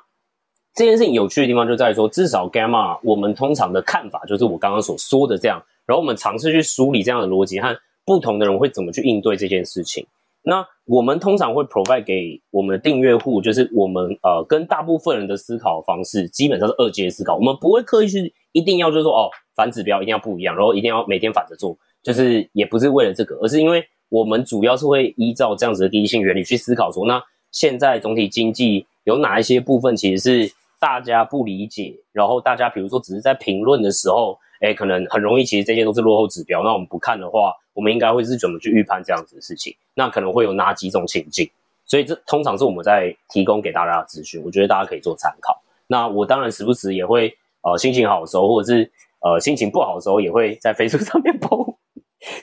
[0.76, 10.06] 这件事情有趣的地方就在于说，至少 Gamma 我们通常的看法就是我刚刚所说的这样，然后我们尝试去梳理这样的逻辑和不同的人会怎么去应对这件事情。
[10.46, 34.38] 那我们通常会 provide 给我们的订阅户，就是我们呃跟大部分人的思考方式基本上是二阶思考，我们不会刻意去一定要就是说哦反指标一定要不一样，然后一定要每天反着做，就是也不是为了这个，而是因为我们主要是会依照这样子的第一性原理去思考说，那现在总体经济有哪一些部分其实是大家不理解，然后大家比如说只是在评论的时候。
[34.64, 36.64] 哎，可能很容易，其实这些都是落后指标。
[36.64, 39.76] 那我们不看的话，我们应该会是怎么去预判这样子的事情？
[39.94, 41.50] 那可能会有哪几种情境？
[41.86, 45.62] 所以这通常是我们在提供给大家的资讯，我觉得大家可以做参考。
[45.88, 51.76] 那我当然时不时也会，呃，心情好的时候，或者是呃心情不好的时候，也会在 Facebook 上面 po。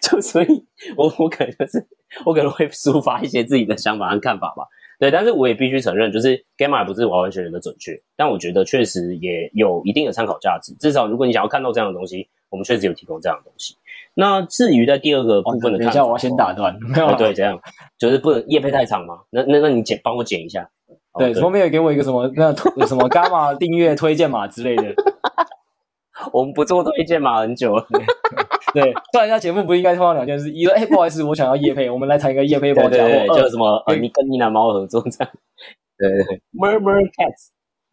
[0.03, 0.47] 就所以
[0.95, 1.87] 我，我可能是
[2.27, 4.69] 我可能会抒发一些自己的想法和看法吧。
[5.01, 10.75] 对，但是我也必须承认，就是 Gamma 不是完完全全的准确，但我觉得确实也有一定的参考价值。
[10.75, 13.75] 至少如果你想要看到这样的东西，我们确实有提供这样的东西。
[14.13, 17.59] 那至于在第二个部分的看法，等一下我要先打断，没有、哦、对，这样
[17.99, 19.21] 就是不能夜配太长吗？
[19.31, 20.69] 那那那你剪帮我剪一下。
[21.19, 24.95] 对，后面有给我一个什么那有什么 Gamma 订阅推荐码之类的。
[26.31, 27.87] 我们不做推荐码很久了。
[28.75, 35.33] 对，突然一下节目不应该通常两件事：一个，哎，不好意思，我想要夜配， 我们来谈一个夜配报价，对，叫什么呃，你跟你拿猫合作这样，
[35.99, 37.49] 对对对，Murmur Cats，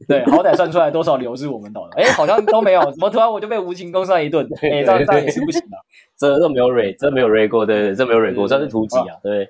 [0.08, 4.48] 对，好歹算出来多少流是我们倒的，哎，好像都没有，怎么突然我就被无情攻上一顿？
[4.62, 5.78] 哎，这样这样也是不行的，
[6.18, 9.50] 这这没有瑞，这没有瑞过，对对，这没有瑞过，这是突击啊，对。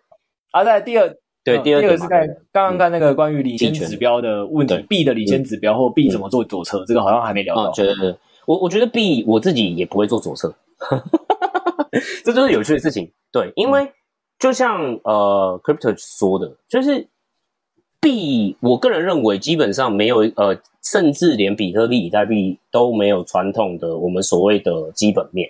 [0.51, 1.13] 啊，在第二，
[1.43, 7.69] 对，第二个是在刚刚看那个关于领先指标的问题，B 的领先指标或 B 怎么做左侧，这个好像还没聊到。
[7.71, 10.55] 对对对，我我觉得 B 我自己也不会做左侧。
[12.23, 13.91] 这就是有趣的事情，对，因为
[14.37, 17.07] 就像呃，Crypto 说的，就是
[17.99, 25.49] 币，我个人认为基本上没有呃，甚至连比特币、以太币都没有传统的我们所谓的基本面。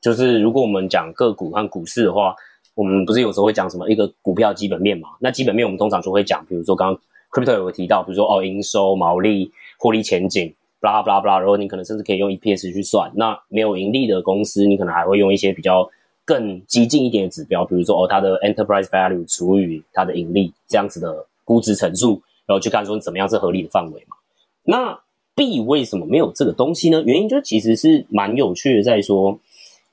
[0.00, 2.34] 就是如果我们讲个股和股市的话，
[2.74, 5.10] 我们不是有时候会讲什么一个股票基本面嘛？
[5.20, 10.54] 那基本面我们通常就会讲，比如说刚刚 Crypto 有提到，比如说哦，营收、毛利、获利前景。
[10.82, 13.10] Blah blah blah，然后你可能甚至可以用 EPS 去算。
[13.14, 15.88] 那没有盈利的公司，你可能还会用一些比较
[16.24, 24.16] 更激进一点的指标，比如说哦，它的 enterprise value 除以它的盈利这样子的估值乘数，然后去看说怎么样是合理的范围嘛。
[24.64, 24.98] 那
[25.36, 27.00] B 为什么没有这个东西呢？
[27.06, 29.38] 原因就其实是蛮有趣的，在说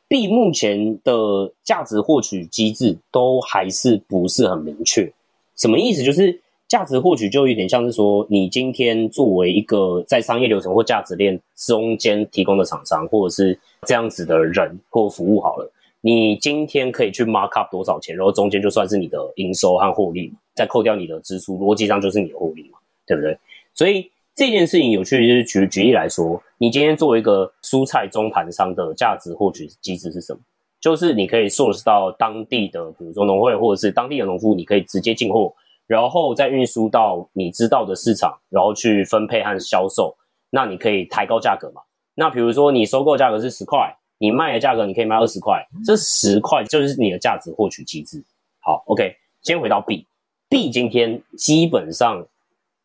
[0.07, 5.13] B 目前的价值获取机制都还是不是很明确。
[5.55, 6.03] 什么意思？
[6.03, 6.41] 就是。
[6.69, 15.69] 价值获取就有点像是说，你今天作为一个在商业流程或价值链中间提供的厂商，或者是这样子的人或服务好了，
[16.01, 22.77] 你今天可以去 mark up 多少钱，然后中间就算是你的营收和获利，再扣掉你的支出，逻辑上就是你的获利嘛，
[23.07, 23.35] 对不对？
[23.73, 30.39] 所以这件事情有趣的就是举举例来说，你今天作为一个蔬菜中盘商的价值获取机制是什么？
[30.79, 35.51] 就是你可以 source 到当地的，比如说农会或者是当地的农夫，你可以直接进货。
[35.89, 40.15] 然后再运输到你知道的市场，然后去分配和销售，
[40.51, 41.81] 那你可以抬高价格嘛？
[42.13, 48.23] 那比如说你收购价格是十块，你卖的价格你可以卖二十块，这十块就是你的价值获取机制。
[48.59, 52.23] 好，OK，先回到 B，B 今天基本上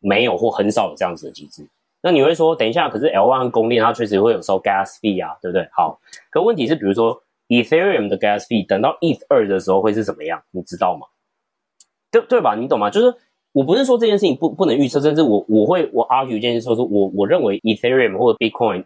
[0.01, 1.69] 没有或很少有这样子的机制。
[2.01, 5.69] 那你会说，等一下，可是 L1 公链它确实会有收 gas fee 啊，对不对？
[5.77, 10.43] 好，可问题是，比如说 Ethereum 的 gas 费等到 ETH 二的时候会是怎么样？
[10.53, 11.07] 你知道吗？
[12.21, 12.55] 对对吧？
[12.55, 12.91] 你懂吗？
[12.91, 13.15] 就是
[13.53, 18.85] 我不是说这件事情不不能预测，甚至我我会我 argue 一件事，说是我我认为 Ethereum 或者 Bitcoin，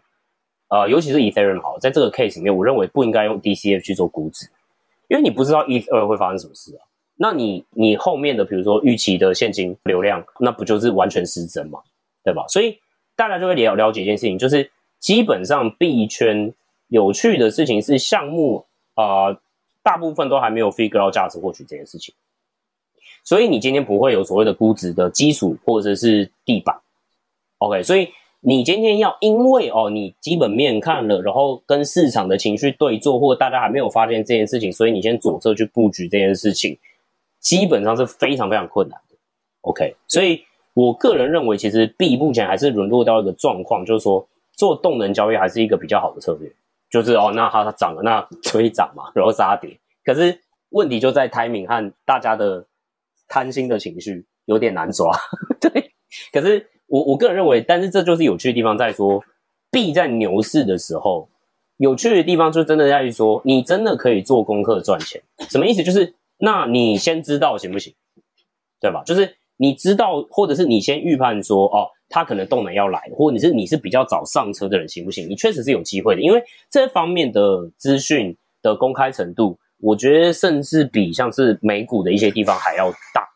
[0.69, 4.47] 呃，尤其是 Ethereum 好，在这个 case 里面，我认为不应该用 DCF 去做估值，
[5.07, 6.85] 因为你不知道 ETH 二会发生什么事啊。
[7.15, 11.79] 那你你后面的比如说预期的现金流量，那不就是完全失真嘛？
[12.23, 12.45] 对吧？
[12.47, 12.77] 所以
[13.15, 16.53] 大家就会了了解一件事情，就是基本上币圈
[16.87, 19.41] 有趣的事情是项目啊、呃，
[19.81, 22.13] 大部分都还没有 figure 到价值获取这件事情。
[23.29, 26.75] 所以你今天不会有所谓的估值的基础或者是地板
[27.59, 27.83] ，OK？
[27.83, 36.75] 所以你今天要因为哦，你基本面看了，然后跟市场的情绪对坐，或大家还没有发现这件事情，所以你先左侧去布局这件事情，
[37.39, 39.15] 基本上是非常非常困难的
[39.61, 39.95] ，OK？
[40.07, 40.41] 所以
[40.73, 46.51] 我个人认为，其实币目前还是沦落到一个状况，就是说做动能交易还是一个比较好的策略，
[46.89, 49.77] 就是哦，那它它涨了，那催涨嘛，然后杀跌。
[50.03, 50.35] 可是
[50.71, 52.65] 问题就在 timing 和大家的。
[53.29, 55.09] 贪心的情绪有点难抓，
[55.61, 55.91] 对。
[56.33, 59.23] 可是我我个人认为，但是这就是有趣的地方，在说
[59.71, 61.29] 币在牛市的时候，
[61.77, 65.21] 有趣的地方就真的在于说，你真的可以做功课赚钱。
[65.49, 65.83] 什么意思？
[65.83, 67.93] 就是那你先知道行不行？
[68.81, 69.03] 对吧？
[69.05, 75.29] 就是你知道，或者是你先预判说，哦，他可能动能要来，或者是你是比较早上车的人，行不行？
[75.29, 79.59] 你确实是有机会的，因为这方面的资讯的公开程度。
[79.81, 83.27] 我觉得甚至比像是美股的一些地方还要大，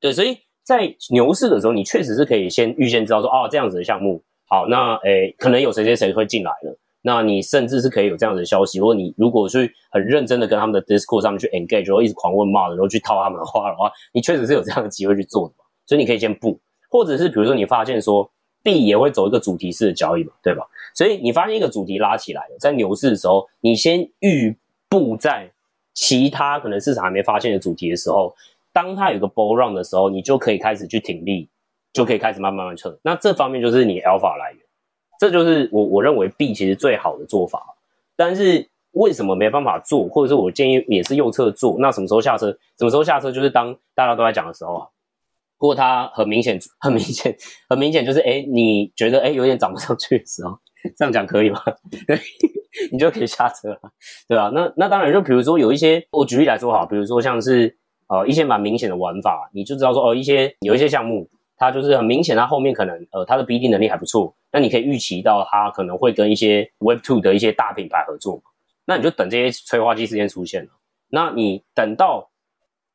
[0.00, 16.58] 对，所以在牛市的时候，你确实是可以先预先知道说，哦，这样子的项目，好，那诶，可能有谁谁谁会进来了，那你甚至是可以有这样子的消息，如果你如果去很认真的跟他们的 Discord 上面去 engage，然后一直狂问骂的，然后去套他们的话的话，你确实是有这样的机会去做的嘛，所以你可以先布，
[16.90, 18.28] 或者是比如说你发现说
[18.64, 20.66] 币也会走一个主题式的交易嘛，对吧？
[20.96, 24.56] 所以你发现一个主题拉起来了，在牛市的时候，你先预
[24.88, 25.52] 布在
[25.96, 28.32] 其他可能市场还没发现的主题的时候，
[28.72, 31.48] 当它有个 bull run 的时候，你就可以开始去挺立，
[31.92, 32.96] 就可以开始慢慢慢撤。
[33.02, 34.60] 那这方面就是你 alpha 来源，
[35.18, 37.74] 这就是我我认为 B 其实最好的做法。
[38.14, 41.76] 但是为什么没办法做，或者是我建议也是右侧做？
[41.78, 42.50] 那什么时候下车？
[42.78, 43.32] 什么时候下车？
[43.32, 44.86] 就是当大家都在讲的时候啊。
[45.58, 47.34] 不过它很明显，很明显，
[47.70, 50.58] 很明显就是，哎，你觉得哎有点涨不上去的时候，
[50.94, 51.62] 这样讲可以吗？
[52.06, 52.20] 对，
[52.92, 53.80] 你就可以下车了，
[54.28, 54.50] 对吧？
[54.54, 57.76] 那那当然，就比如说有一些，我举例来说好，比如说像是
[58.08, 68.42] 呃一些蛮明显的玩法，你就知道说哦，一些有一些项目，它就是很明显，它后面可能呃它的 BD 能力还不错，那你可以预期到它可能会跟一些 Web Two 的一些大品牌合作，
[68.84, 70.70] 那你就等这些催化剂事件出现了，
[71.08, 72.30] 那你等到。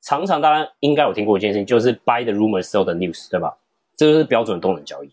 [0.03, 3.55] 常常大家应该有听过一件事情，就是 buy the rumor, sell the news，对吧？
[3.95, 5.11] 这就是标准动能交易。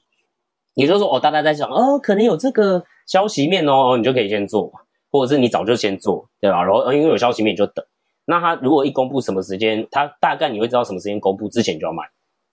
[0.72, 4.70] 也就是说，哦，大家在想，哦，可能有这个消息面哦，你就可以先做，
[5.10, 6.62] 或者是你早就先做，对吧？
[6.62, 7.84] 然后，因为有消息面，你就等。
[8.26, 12.04] 那他如果一公布什么时间，他大概你会知道什么时间公布之前就要买，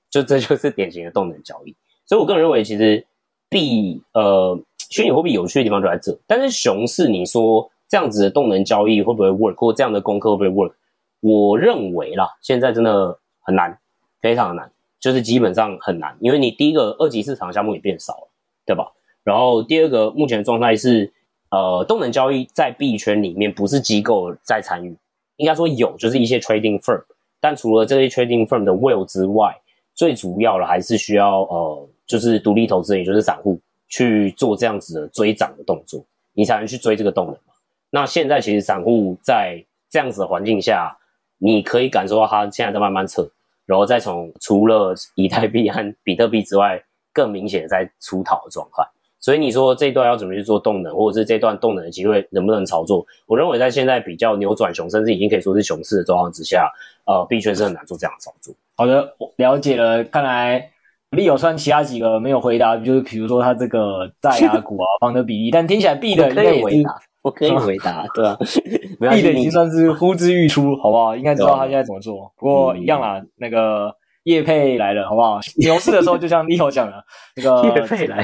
[0.10, 1.76] 就这就是典型的动能交易。
[2.06, 3.06] 所以我个人认为，其实
[3.50, 4.58] 币呃
[4.90, 6.18] 虚拟货币有趣的地方就在这。
[6.26, 10.74] 但是熊市，你说这样子的动能交易会不会 work，或这样的功课会不会 work？
[11.20, 13.78] 我认为啦，现在真的很难，
[14.22, 18.30] 非常的难，就是基本上很难，因为你第一个二级市场项目也变少了，
[18.66, 18.94] 对吧？
[19.26, 21.12] 然后第二个，目前的状态是，
[21.50, 24.96] 呃，动能交易在币圈里面不是机构在参与，
[25.36, 27.04] 应该说有，就是一些 trading firm，
[27.42, 29.54] 但除了这些 trading firm 的 will 之外，
[29.94, 33.60] 最主要的还是需要呃，就是独立投资人，也就是散户
[33.90, 37.54] 去做这样子的追涨的动作，你才能去追这个动能嘛。
[37.90, 40.98] 那现在其实散户在这样子的环境下。
[41.38, 43.30] 你可以感受到它现在在慢慢撤，
[43.66, 48.82] 然后再从除了以太币和比特币之外，更明显在出逃的状态。
[49.26, 53.04] 所以你说这一段要怎么去做动能，或者是这段动能的机会能不能操作？
[53.26, 56.72] 我认为在现在比较扭转熊，甚至已经可以说是熊市的状况之下，
[57.08, 58.54] 呃，币圈是很难做这样的操作。
[58.78, 60.04] 好的，我了解了。
[60.04, 60.70] 看来
[61.10, 66.96] 币有算其他几个没有回答，就是比如说它这个在啊 股啊方的比例，但听起来币的应该回答。
[67.24, 68.38] 我可以回答， 对吧？
[69.16, 71.16] 币的已经算是呼之欲出，好不好？
[71.16, 72.32] 应该知道他现在怎么做。
[72.38, 73.92] 不过一样啦，那个
[74.26, 75.40] 叶佩来了，好不好？
[75.58, 77.04] 牛市的时候，就像 Leo 讲的，
[77.36, 78.24] 那个叶配来，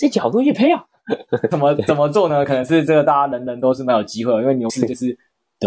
[0.00, 0.82] 这角度业配啊？
[1.50, 2.44] 怎么怎么做呢？
[2.44, 5.16] 可能是这个大家人人都是蛮有机会，因为牛市就是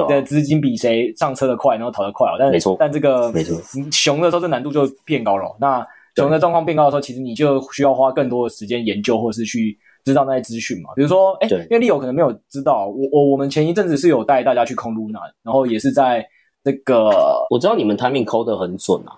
[0.07, 2.27] 的资金比谁上车的快，然后逃得快。
[2.39, 3.55] 但没错，但这个没错，
[3.91, 5.55] 熊的时候这难度就变高了。
[5.59, 9.77] 那熊的状况变高的时候，其实你就需要花更多的时间研究，或是去。
[10.05, 10.89] 知道那些资讯嘛？
[10.97, 16.27] 比如说，哎，因为 Leo 可能没有知道，我我我们前一阵子是有带大家去空 Luna，然后也是在
[16.61, 17.09] 这个，
[17.49, 19.15] 我知道你们 timing 抠的很准啊。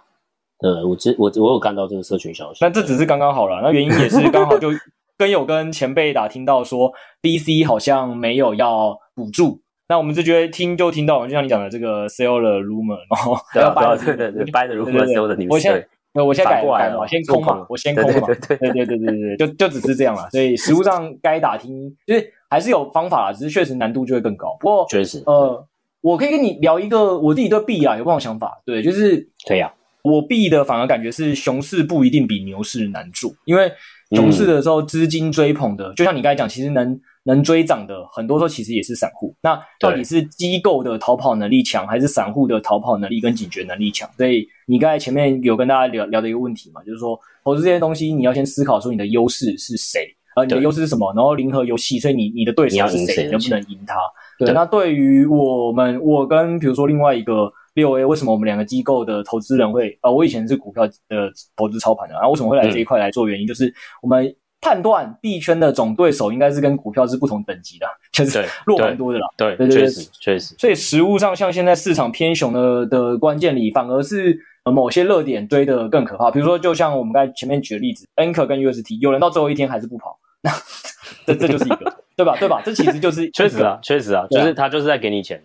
[0.60, 3.62] 对，我知我我有看到这个社群消息，但这只是刚刚好了。
[3.64, 4.70] 那原因也是刚好就
[5.18, 15.86] 跟有跟前辈打听到说，BC 好像没有要补助，那我们就觉得听就听到，就像你讲的这个 sell the rumor，然后要 buy 对对对，buy the rumor，sell the news。
[16.18, 20.30] 那我现在改过来了，先空嘛，我先空嘛，对对对对对对对，就就只是这样了。
[20.32, 24.56] 所以实物上该打听，就是还是有方法啦，只是确实难度就会更高。
[24.62, 25.68] 不过确实，呃，
[26.00, 28.62] 我可以跟你聊一个我自己对币啊有不同想法。
[28.66, 29.74] 对，就是可以啊。
[30.04, 33.70] 我币的反而感觉是熊市不一定比牛市难做，因为
[34.12, 37.00] 熊市的时候资金追捧的，就像你刚才讲，其实能。
[37.28, 44.08] 能追涨的很多时候其实也是散户，那到底是机构的逃跑能力强，还是散户的逃跑能力跟警觉能力强？
[44.16, 51.12] 所以你刚才前面有跟大家聊聊的一个问题嘛，就是说投资这些东西，你要先思考说你的优势是谁，呃，你的优势是什么？
[51.16, 53.96] 然后零和游戏，所以你你的对手是谁，能不能赢他？
[54.38, 63.28] 对，对那对于我们，我跟比如说另外一个六 A，为什么我们两个机构的投资人会，呃，我以前是股票的投资操盘的，然后为什么会来这一块来做？
[63.28, 64.36] 原因就是我们。
[64.62, 69.28] 判断币圈的总对手应该是跟股票是不同等级的，确实弱蛮多的啦。
[69.38, 70.56] 对对，确实确实。
[70.58, 76.32] 所以实物上，像现在市场偏熊的的关键里，反而是某些热点追的更可怕。
[76.32, 80.50] 比如说，就像我们刚才前面举的例子，Anchor 跟 UST，有人到最后一天还是不跑， 那
[81.28, 82.36] 这这就是一个，对吧？
[82.40, 82.60] 对吧？
[82.66, 85.40] 这其实就是 确实啊，确实啊，就是他就是在给你钱。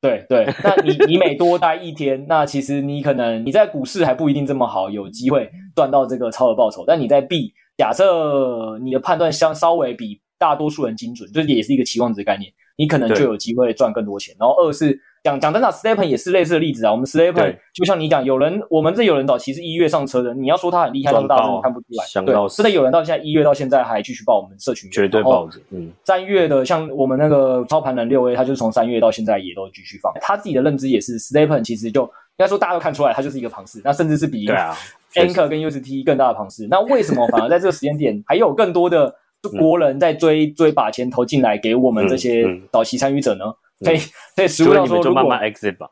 [0.00, 7.52] 对对，那你你每多待一天，那其实你可能你在股市还不一定这么好，有机会赚到这个超额报酬，但你在币。
[7.76, 14.34] 假设你的判断相稍微比大多数人精准，这也是一个期望值概念，你可能就有机会赚更多钱。
[14.36, 16.92] 然后二是讲讲真的 s t e p e n 也是类似的例子啊。
[16.92, 22.22] 我们 s t e p e n 就像你讲，有人我们这有人早期是一月上车的，你要说他很厉害，大家看不出来。
[22.24, 25.60] 对，真的有人到现在一月到现在还继续报我们社群，绝对报着。
[25.70, 30.12] 嗯，三月的像我们那个操盘人六 A，他就从三月到现在也都继续放。
[30.20, 34.46] 他自己的认知也是 s t e p e n 其实就应该说大家都看出来，他就是一个庞氏，那甚至是比
[35.14, 36.66] Anchor 跟 UST 更大的庞氏。
[36.70, 39.12] 那为什么反而在这个时间点，还有更多的
[39.58, 43.44] 国人在追、嗯、追把钱投进来给我们这些早期参与者呢？
[43.84, 43.98] 可以
[44.36, 45.88] 可以实物上说，就慢慢 exit 吧。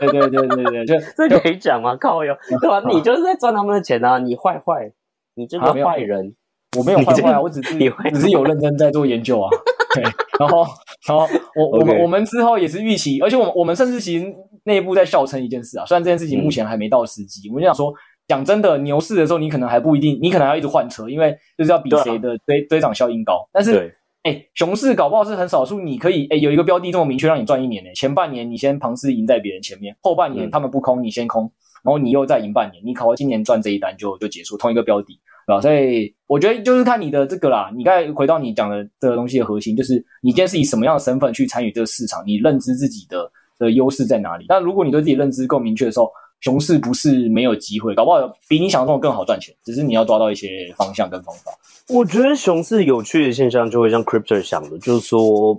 [0.00, 0.94] 对对对对对，就
[1.28, 1.96] 这可以讲吗？
[1.96, 2.82] 靠哟， 对吧？
[2.88, 4.18] 你就是在赚他们的钱啊！
[4.18, 4.92] 你坏坏，
[5.34, 6.34] 你这个坏人。
[6.76, 7.78] 我没有坏坏啊， 我只是
[8.12, 9.48] 只是有认真在做研究啊。
[9.94, 10.02] 对，
[10.38, 10.66] 然后
[11.08, 14.26] 然后我我们我们之后也是预期，而且我们我们甚至其实
[14.64, 17.90] 内部在笑称一件事啊，虽然这件事情目前还没到时机，我们就想说，
[18.28, 23.48] 讲真的，牛市的时候你可能还不一定，你可能要一直换车，因为就是要比谁的堆堆涨效应高。
[23.50, 23.97] 但是，
[24.28, 27.90] 哎，熊市搞不好是很少数，你可以哎有一个标的这么明确让你赚一年呢。
[27.94, 31.50] 前半年你先庞氏赢在别人前面，后半年他们不空你先空，
[31.82, 35.18] 然后你又再赢半年，你考到今年赚这一单就就结束，同一个标的。
[35.46, 37.72] 啊，所以我觉得就是看你的这个啦。
[37.74, 44.44] 你刚才回到你讲的这个东西的核心，就是你今天是以什么样的身份去参与这个市场，你认知自己的的优势在哪里。
[44.46, 48.18] 那如果你对自己认知够明确的时候，熊市不是没有机会，搞不好
[48.48, 51.52] 比你想象中的更好赚钱，只是你要抓到一些方向跟方法。
[51.88, 55.56] 我觉得熊市有趣的现象就会像 Crypto 想的，就是说，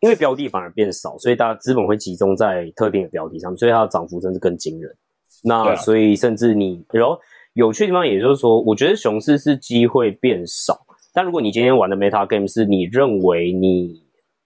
[0.00, 4.94] 因为标的反而变少，所以大家资本会集中在特定的标的上，所以它的涨幅甚至更惊人。
[5.42, 7.18] 那所以甚至你然后。
[7.54, 10.86] 有趣的地方，也就是说，我觉得熊市是机会变少。
[11.12, 14.02] 但如果你今天玩的 meta game 是你认为你，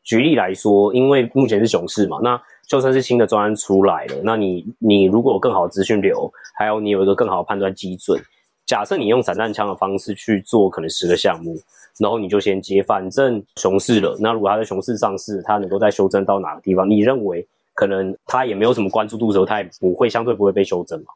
[0.07, 8.19] 举例来说，因为目前是熊市嘛，那就算是新的专案出来了，那你你如果有更好的资讯流，还有你有一个更好的判断基准，
[8.65, 11.57] 假设你用散弹枪的方式去做可能十个项目，
[11.99, 14.17] 然后你就先接，反正熊市了。
[14.21, 16.89] 那如果它在熊市上市，它能够再修正到哪个地方？
[16.89, 21.07] 你认为可能它也没有什么关注度的时候，它也不会相对不会被修正嘛？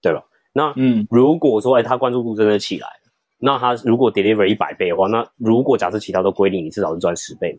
[0.00, 0.24] 对吧？
[0.54, 2.88] 那嗯，如果说哎，他关注度真的起来，
[3.38, 7.58] 那他如果 deliver 一百倍的话，那如果假设其他都归零，你至少是赚十倍，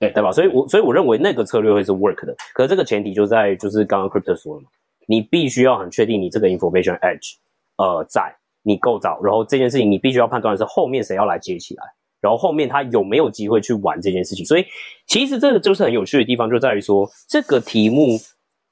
[0.00, 0.32] 对对吧？
[0.32, 2.34] 所以我所以我认为那个策略会是 work 的。
[2.54, 4.68] 可是这个前提就在就是刚刚 Crypto 说了嘛，
[5.06, 7.34] 你必须要很确定你这个 information edge，
[7.76, 11.84] 呃，在你够早，然后这件事情你必须要判断的是后面谁要来接起来，
[12.20, 14.44] 然后后面他有没有机会去玩这件事情。
[14.44, 14.64] 所以
[15.06, 18.18] 其实这个就是很有趣的地方，就在于说这个题目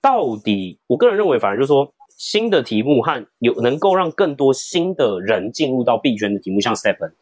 [0.03, 1.93] 到底，我个人认为，反而就是说。
[2.19, 7.13] 新的题目和有能够让更多新的人进入到币圈的题目，像 STEPN，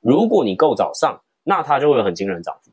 [0.00, 2.70] 如果你够早上，那它就会有很惊人涨幅。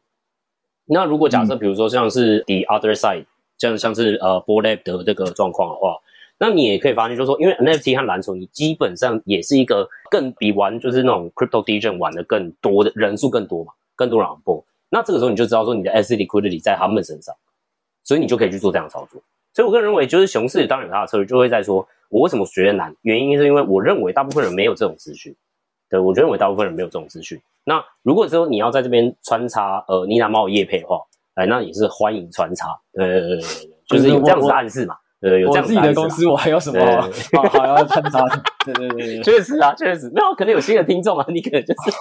[0.85, 3.25] 那如果假设，比如说像是 The Other Side，
[3.57, 5.97] 这样像是呃 Bored Ape 的这个状况的话，
[6.37, 14.63] 那你也可以发现，就是说，因为 NFT 和蓝筹，你基本上也是一个更比玩就是那种 Crypto Degen 玩的更多的人数更多嘛，更多人 on。
[14.89, 17.33] 那这个时候你就知道说你的 Asset Liquidity 在他们身上，
[18.03, 19.21] 所以你就可以去做这样的操作。
[19.53, 22.95] 所以，我个人认为，就是熊市当然有它的策略，就会在说，我为什么觉得难？
[23.01, 25.35] 原因是因为我认为大部分人没有这种资讯。
[25.89, 27.39] 对，我认为大部分人没有这种资讯。
[27.63, 30.97] 那如果说你要在这边穿插，呃，妮娜猫叶配的话，
[31.35, 32.67] 哎，那也是欢迎穿插。
[32.93, 33.43] 对对对对对，
[33.87, 34.95] 就是有这样子的暗示嘛。
[35.21, 35.99] 对，有这样子的暗示。
[35.99, 36.83] 我自己的公司，我还有什么
[37.33, 38.25] 好好要穿插？
[38.65, 40.11] 对对对对，确实啊，确实。
[40.15, 41.91] 那可能有新的听众啊，你可能就是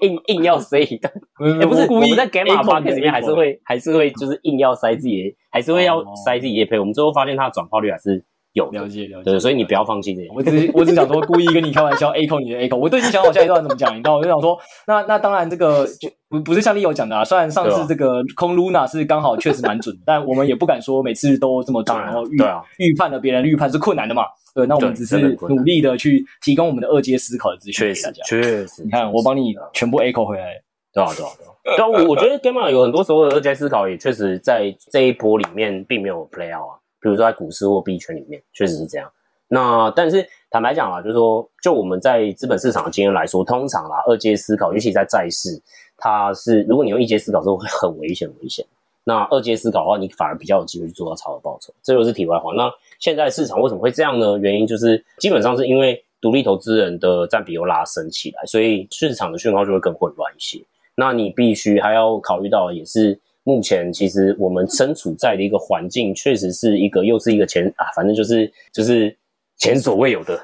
[0.00, 1.12] 硬硬要塞一段，
[1.60, 1.96] 也不是故意。
[1.96, 6.78] 我们在 Gamma Podcast 里面还是会还是会就是硬要塞自己，还是会要塞自己叶配。
[6.78, 9.30] 我们最后发现它的转化率还是有了解了解。
[9.30, 10.28] 对，所以你不要放弃这些。
[10.34, 12.76] 我只我只想说，故意跟你开玩笑，A 扣你的 A 扣。
[12.76, 14.16] 我都已经想好下一段怎么讲，你知道？
[14.16, 17.24] 我就想说，那那当然这个就不不是像 Leo 讲的啊。
[17.24, 22.36] 虽然上次这个空 Luna 是刚好确实蛮准，但我们也不敢说每次都这么准，然后预
[22.78, 24.22] 预判了别人预判是困难的嘛。
[24.54, 28.22] 对，那我们只是努力的去提供我们的二阶思考的资讯给大家。
[28.24, 30.52] 确实，你看我帮你全部 echo 回来，
[30.92, 31.74] 对啊，对啊，对啊。
[31.78, 36.81] 但我我觉得 Gamma 有很多时候的二阶思考也确实在这一波里面并没有 play out 啊。
[37.02, 39.10] 比如说在股市或币圈里面，确实是这样。
[39.48, 45.60] 那但是坦白讲啊，就是说，就我们在资本市场的经验来说，通常啦，二阶思考，尤其在债市，
[45.98, 48.64] 它是如果你用一阶思考之后会很危险，危险。
[49.04, 51.74] 那二阶思考的话，你反而比较有机会去做到超额报酬。
[51.82, 52.54] 这就是题外话。
[52.54, 54.38] 那现在市场为什么会这样呢？
[54.38, 60.62] 原因就是基本上是因为独立投资人的占比又拉升起来，所以市场的讯号就会更混乱一些。
[60.94, 69.16] 那你必须还要考虑到，也是目前其实我们身处在的一个环境，确实是一个又是一个前啊，反正就是就是
[69.56, 70.40] 前所未有的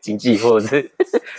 [0.00, 0.90] 经济，或者是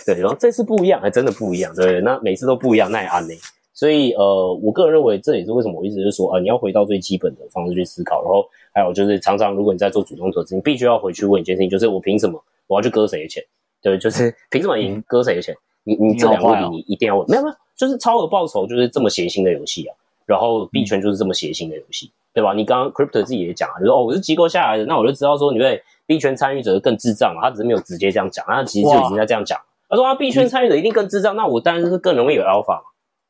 [0.06, 2.00] 对，然后这次不一样，还真的不一样，对？
[2.00, 3.34] 那每次都不一样，那也安呢。
[3.76, 8.22] 所以，呃，我个人认为，这也是为什么我一直就说，啊，你要回到最基本的方式去思考。
[8.22, 13.42] 然后，还有就是，常常如果你在做主动投资，你必须要回去问一件事情，就是我凭什么我要去割谁的钱？
[13.82, 15.52] 对，就是 凭什么赢割谁的钱？
[15.82, 17.28] 你你这两个问题你一定要问。
[17.28, 19.96] 没有没有，就是超额报酬就是这么血腥的游戏啊。
[20.26, 22.52] 然后币圈就是这么血腥的游戏，对吧？
[22.54, 27.42] 你刚刚 Crypto 自己也讲啊，就说哦，我是机构下来的，那我就知道说，你对币圈参与者更智障啊。
[27.42, 29.58] 他只是没有直接这样讲，他其实就已经在这样讲。
[29.88, 32.84] 他说啊，币圈参与者一定更智障，那我当然是更容易有 Alpha 嘛。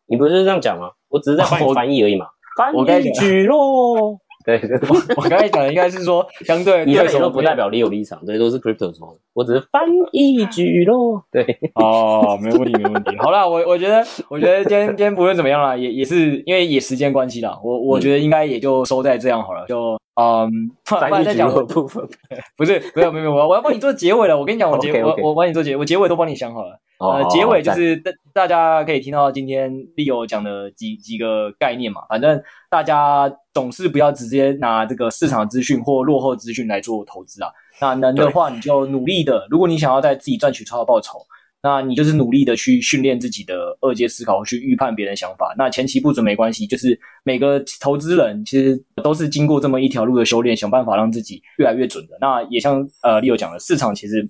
[0.07, 0.91] 你不是这样讲吗？
[1.09, 2.27] 我只是在帮你 翻译而已嘛。
[2.57, 9.83] 翻译举咯，对，我 我刚才讲的应该是说，相对你那时候不代表 Leo 立场，对，都是 Crypto 说的，我只是翻
[10.13, 11.25] 译句咯。
[11.33, 11.43] 对，
[11.75, 13.17] 哦， 没问题，没问题。
[13.19, 22.07] 好啦，我我觉得，我觉得今天今天不论怎么样啦，也也是因为也时间关系啦，我我觉得应该也就收在这样好了，就嗯，翻译句的部分，
[22.57, 24.39] 不是，没有没有没有，我要帮你做结尾了。
[24.39, 26.79] 我跟你讲，我结我我帮你做结，我结尾都帮你想好了。
[27.01, 32.41] 呃，结尾就是大大家可以听到今天 Leo 讲的几几个概念嘛，反正
[32.71, 37.49] 大家总是不要直接拿这个市场资讯或落后资讯来做投资啊。
[37.81, 41.19] 那能的话，你就努力的，如果你想要在自己赚取超额报酬，
[41.63, 45.55] 那你就是努力的去训练自己的二阶思考，去预判别人的想法。
[45.57, 52.19] 那前期不准没关系，就是每个投资人其实都是经过这么一条路的修炼，想办法让自己越来越准的。
[52.21, 54.29] 那也像呃 Leo 讲的，市场其实。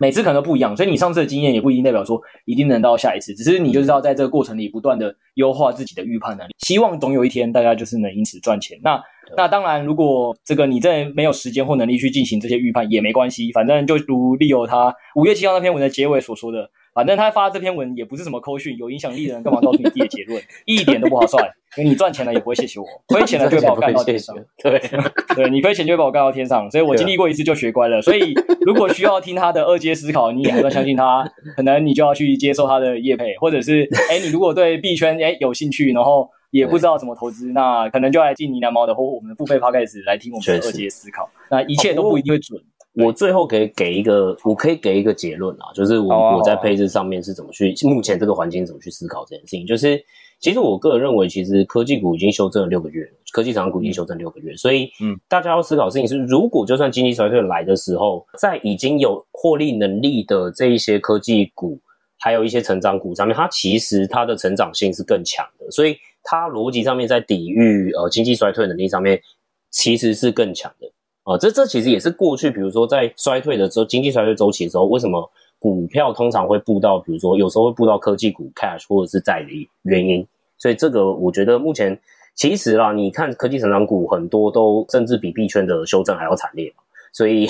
[0.00, 8.78] 每次可能都不一样，所以你上次的经验也不一定代表说一定能到下一次，只是你就知道在这个过程里不断的优化自己的预判能力，希望总有一天大家就是能因此赚钱。
[8.82, 8.98] 那
[9.36, 16.70] 那当然，如果这个你真的没有时间或能力去进行这些预判也没关系，反正就如 Leo 他五月七号那篇文的结尾所说的。
[16.92, 20.42] 反正他发这篇文也不是什么扣讯，有影响力的人干嘛告诉你自己的结论？
[20.66, 21.44] 一点都不划算，
[21.76, 24.36] 因为你赚钱了也不会谢谢我，亏钱了就会把我干到天上。
[24.62, 24.80] 对
[25.36, 28.02] 对，你亏钱就会把我干到天上，所以我经历过一次就学乖了。
[28.02, 31.24] 所以如果需要听他的二阶思考，你也还算相信他，
[31.56, 41.30] 可能你就要去接受他的业配，或者是哎，你如果对币圈哎有兴趣，然后也不知道怎么投资，那可能就来进呢喃猫的或我们的付费 podcast 来听我们的二阶思考。
[41.48, 42.60] 那一切都不一定会准。
[42.94, 49.64] 我最后可以给一个，我可以给一个结论啊，就是我我在配置上面是怎么去，目前这个环境怎么去思考这件事情。
[49.64, 50.02] 就是
[50.40, 61.78] 其实我个人认为，其实科技股已经修正了六个月，科技成长股已经修正六个月，所以嗯，大家要思考的事情是，如果就算经济衰退来的时候，在已经有获利能力的这一些科技股，
[62.18, 69.20] 还有一些成长股上面，它其实它的成长性是更强的，所以它逻辑上面在抵御呃经济衰退能力上面
[69.70, 70.90] 其实是更强的。
[71.24, 80.26] 啊、这这其实也是过去，比如说在衰退的时候，经济衰退周期的时候，为什么股票通常会布到，比如说有时候会布到科技股、cash 或者是债的原因。
[80.58, 81.98] 所以这个我觉得目前
[82.34, 86.72] 其实啦，你看科技成长股很多都甚至比币圈的修正还要惨烈。
[87.12, 87.48] 所以，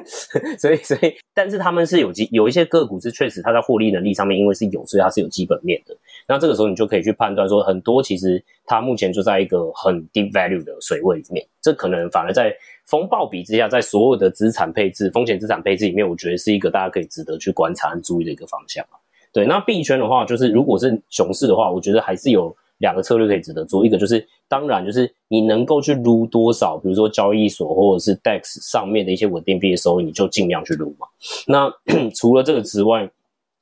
[0.58, 5.94] 所以，所以，但是他们是有机，有一些个股是确实它在获利能力上面，因为是有，所以它是有基本面的。
[6.26, 12.56] 那这个时候你就可以去判断说，很多其实它目前就在一个很 deep value 的水位里面，这可能反而在
[12.86, 18.84] 风暴比之下，在所有的资产配置、风险资产配置里面，我觉得是一个大家可以值得去观察和注意的一个方向。
[19.32, 22.54] 对，那币圈的话，就是如果是熊市的话，我觉得还是有。
[22.78, 31.06] 两个策略可以值得做，一个就是当然就是你能够去撸多少，比如说交易所或者是 DEX 上面的一些稳定币的收益，你就尽量去撸嘛。
[31.46, 31.72] 那
[32.16, 33.08] 除了这个之外，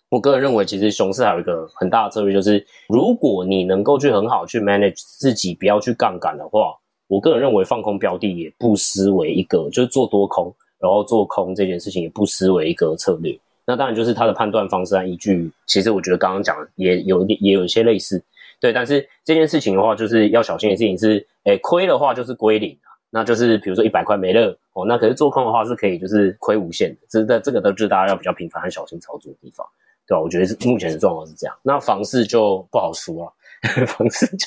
[0.09, 6.75] 我个人认为其实熊市还有一个很大的策略，就是如果你能够去很好去 manage 自己，不要去杠杆的话，
[7.11, 13.37] 我个人认为放空标的也不失为一个，就是做多空，然后做空这件事情也不失为一个策略。
[13.67, 18.23] 那当然就是它的判断方式和依据，其实我觉得刚刚讲的也有也有一些类似。
[18.61, 29.67] 对，但是这件事情的话，就是要小心的事情是，诶，亏的话就是归零啊，那就是比如说一百块没了哦，那可是做空的话是可以就是亏无限的，这这这个都是大家要比较频繁和小心操作的地方，
[30.07, 30.21] 对吧？
[30.21, 31.57] 我觉得是目前的状况是这样。
[31.63, 33.33] 那房市就不好说啊，
[33.89, 34.47] 房市就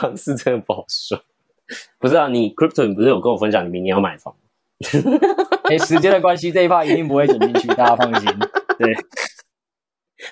[0.00, 1.18] 房市真的不好说。
[1.98, 4.34] 不是啊，你 Crypto 你不是有跟我分享你明年要买房？
[5.64, 8.28] 哎，时间的关系，这一 part 一定不会剪进去，大家放心。
[8.78, 8.92] 对，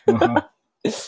[0.05, 0.51] 对吧？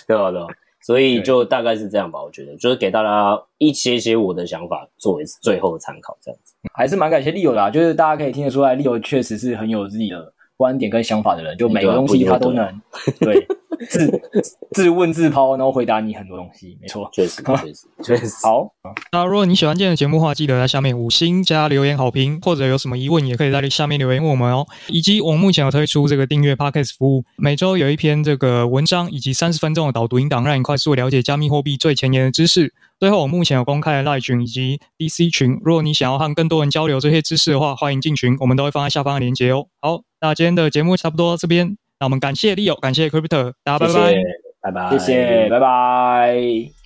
[0.07, 0.47] 对吧？
[0.81, 12.81] 所以就大概是这样吧，我觉得就是给大家一些些我的想法作为最后的参考，这样子还是蛮感谢利友的啊，就是大家可以听得出来，Leo 确实是很有自己的观点跟想法的人，就每个东西他都能
[13.21, 13.47] 对。
[13.89, 14.09] 自
[14.71, 18.33] 自问自抛，然后回答你很多东西，没错，确实， 确实，确实。
[18.45, 18.73] 好，
[19.11, 24.65] 那如果你喜欢今天的节目的话，记得在下面五星加留言好评，或者有什么疑问，也可以在下面留言问我们哦。
[24.87, 32.73] 以及我们目前有推出这个订阅 Podcast 服务，每周有一篇这个文章，以及三十分钟的导读音档，让你快速了解加密货币最前沿的知识。
[33.01, 39.67] 最后，我目前有公开的 Line 群以及 DC 群，如果你想要和更多人交流这些知识的话，欢迎进群，我们都会放在下方的链接哦。
[39.81, 41.77] 好，那今天的节目差不多到这边。
[42.01, 44.15] 那我们感谢利友感谢 Crypto，大家拜拜，
[44.63, 46.84] 拜拜，谢谢，拜拜。